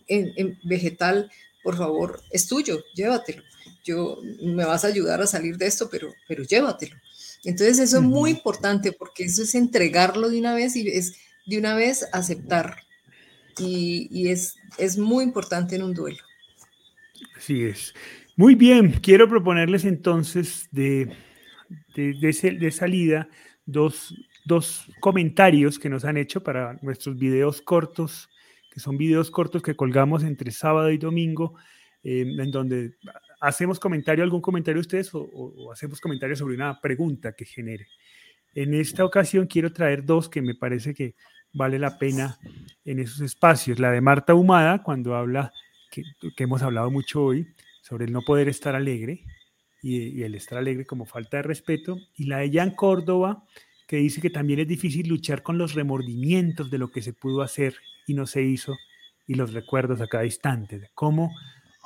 [0.08, 1.30] en, vegetal,
[1.62, 3.42] por favor, es tuyo, llévatelo.
[3.84, 6.96] Yo me vas a ayudar a salir de esto, pero, pero llévatelo.
[7.44, 11.16] Entonces eso es muy importante porque eso es entregarlo de una vez y es
[11.46, 12.78] de una vez aceptar
[13.58, 16.18] y, es, es muy importante en un duelo.
[17.36, 17.94] Así es.
[18.36, 21.12] Muy bien, quiero proponerles entonces de,
[21.94, 23.28] de, salida
[23.64, 24.14] dos,
[24.44, 28.28] dos, comentarios que nos han hecho para nuestros videos cortos,
[28.72, 31.54] que son videos cortos que colgamos entre sábado y domingo,
[32.02, 32.96] em, en donde
[33.44, 37.86] hacemos comentario, algún comentario ustedes o, hacemos comentario sobre una pregunta que genere.
[38.54, 41.14] En esta ocasión quiero traer dos que me parece que
[41.52, 42.38] vale la pena
[42.84, 43.78] en esos espacios.
[43.78, 45.52] La de Marta Humada, cuando habla,
[45.90, 46.02] que,
[46.38, 47.46] hemos hablado mucho hoy,
[47.82, 49.24] sobre el no poder estar alegre
[49.82, 51.98] y, el estar alegre como falta de respeto.
[52.16, 53.44] Y la de Jan Córdoba,
[53.86, 57.42] que dice que también es difícil luchar con los remordimientos de lo que se pudo
[57.42, 57.76] hacer
[58.06, 58.74] y no se hizo
[59.26, 60.90] y los recuerdos a cada instante.
[60.94, 61.34] cómo,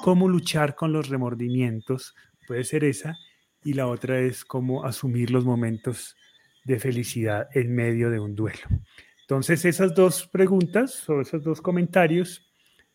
[0.03, 2.15] cómo luchar con los remordimientos,
[2.47, 3.17] puede ser esa.
[3.65, 6.17] Y la otra es cómo asumir los momentos
[6.65, 8.61] de felicidad en medio de un duelo.
[9.23, 12.47] Entonces, esas dos preguntas o esos dos comentarios,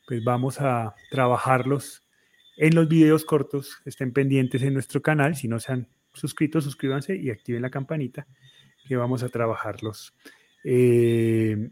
[0.08, 2.04] pues vamos a trabajarlos
[2.58, 3.82] en los videos cortos.
[3.86, 5.36] Estén pendientes en nuestro canal.
[5.36, 8.26] Si no se han suscrito, suscríbanse y activen la campanita
[8.88, 10.14] que vamos a trabajarlos.
[10.64, 11.70] Eh,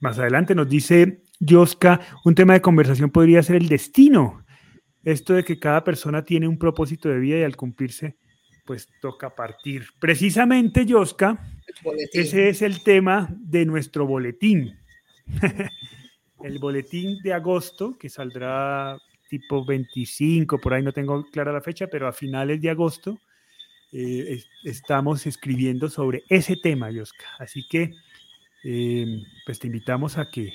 [0.00, 4.44] más adelante nos dice Yoska, un tema de conversación podría ser el destino.
[5.06, 8.16] Esto de que cada persona tiene un propósito de vida y al cumplirse,
[8.64, 9.86] pues toca partir.
[10.00, 11.38] Precisamente, Yoska,
[12.12, 14.76] ese es el tema de nuestro boletín.
[16.42, 18.98] el boletín de agosto, que saldrá
[19.30, 23.16] tipo 25, por ahí no tengo clara la fecha, pero a finales de agosto
[23.92, 27.26] eh, estamos escribiendo sobre ese tema, Yoska.
[27.38, 27.92] Así que,
[28.64, 30.52] em, pues te invitamos a que,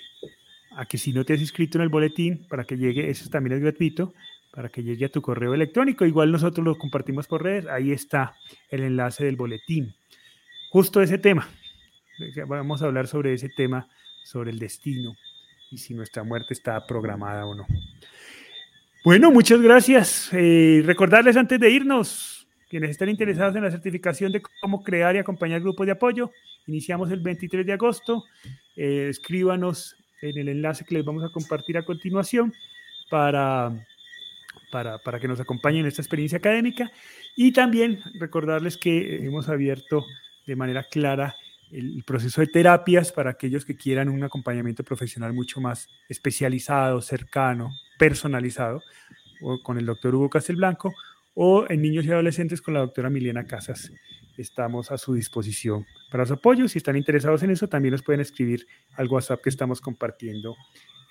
[0.72, 3.56] a que si no te has inscrito en el boletín, para que llegue, eso también
[3.56, 4.14] es gratuito,
[4.54, 6.06] para que llegue a tu correo electrónico.
[6.06, 8.36] Igual nosotros lo compartimos por redes, ahí está
[8.70, 9.94] el enlace del boletín
[10.72, 11.48] justo ese tema.
[12.48, 13.88] Vamos a hablar sobre ese tema,
[14.24, 15.16] sobre el destino
[15.70, 17.66] y si nuestra muerte está programada o no.
[19.04, 20.30] Bueno, muchas gracias.
[20.32, 25.20] Eh, recordarles antes de irnos, quienes estén interesados en la certificación de cómo crear y
[25.20, 26.32] acompañar grupos de apoyo,
[26.68, 28.24] iniciamos el 23 de agosto.
[28.78, 32.54] Eh, escríbanos en el enlace que les vamos a compartir a continuación
[33.10, 33.74] para,
[34.72, 36.92] para, para que nos acompañen en esta experiencia académica.
[37.36, 40.06] Y también recordarles que hemos abierto
[40.48, 41.36] de manera clara
[41.72, 47.72] el, proceso de terapias para aquellos que quieran un acompañamiento profesional mucho más especializado, cercano,
[47.98, 48.82] personalizado,
[49.42, 50.94] o con el doctor Hugo Castelblanco,
[51.34, 53.92] o en niños y adolescentes con la doctora Milena Casas.
[54.38, 56.68] Estamos a su disposición para su apoyo.
[56.68, 60.56] Si están interesados en eso, también nos pueden escribir al WhatsApp que estamos compartiendo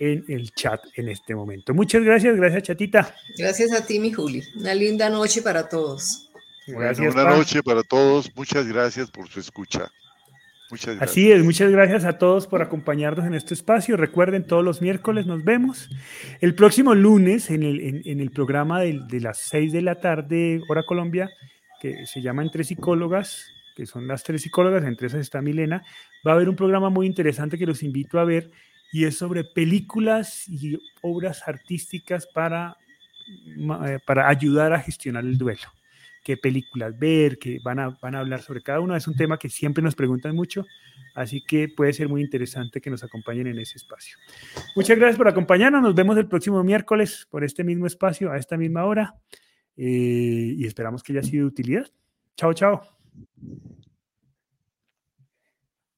[0.00, 1.74] en el chat en este momento.
[1.74, 3.14] Muchas gracias, gracias Chatita.
[3.38, 4.42] Gracias a ti, mi Juli.
[4.56, 6.30] Una linda noche para todos.
[6.66, 8.30] Gracias, buena noche para todos.
[8.34, 9.92] Muchas gracias por su escucha.
[10.70, 11.10] Muchas gracias.
[11.10, 13.96] Así es, muchas gracias a todos por acompañarnos en este espacio.
[13.96, 15.90] Recuerden, todos los miércoles nos vemos.
[16.40, 20.62] El próximo lunes, en el, en, el programa de, de, las 6 de la tarde,
[20.68, 21.28] hora Colombia,
[21.80, 25.82] que se llama Entre Psicólogas, que son las tres psicólogas, entre esas está Milena,
[26.26, 28.50] va a haber un programa muy interesante que los invito a ver
[28.92, 32.76] y es sobre películas y obras artísticas para,
[33.28, 35.68] eh, para ayudar a gestionar el duelo
[36.22, 38.96] qué películas ver, que van a, van a hablar sobre cada uno.
[38.96, 40.64] Es un tema que siempre nos preguntan mucho,
[41.14, 44.16] así que puede ser muy interesante que nos acompañen en ese espacio.
[44.76, 45.82] Muchas gracias por acompañarnos.
[45.82, 49.14] Nos vemos el próximo miércoles por este mismo espacio, a esta misma hora,
[49.76, 51.86] eh, y esperamos que haya sido de utilidad.
[52.36, 52.82] Chao, chao.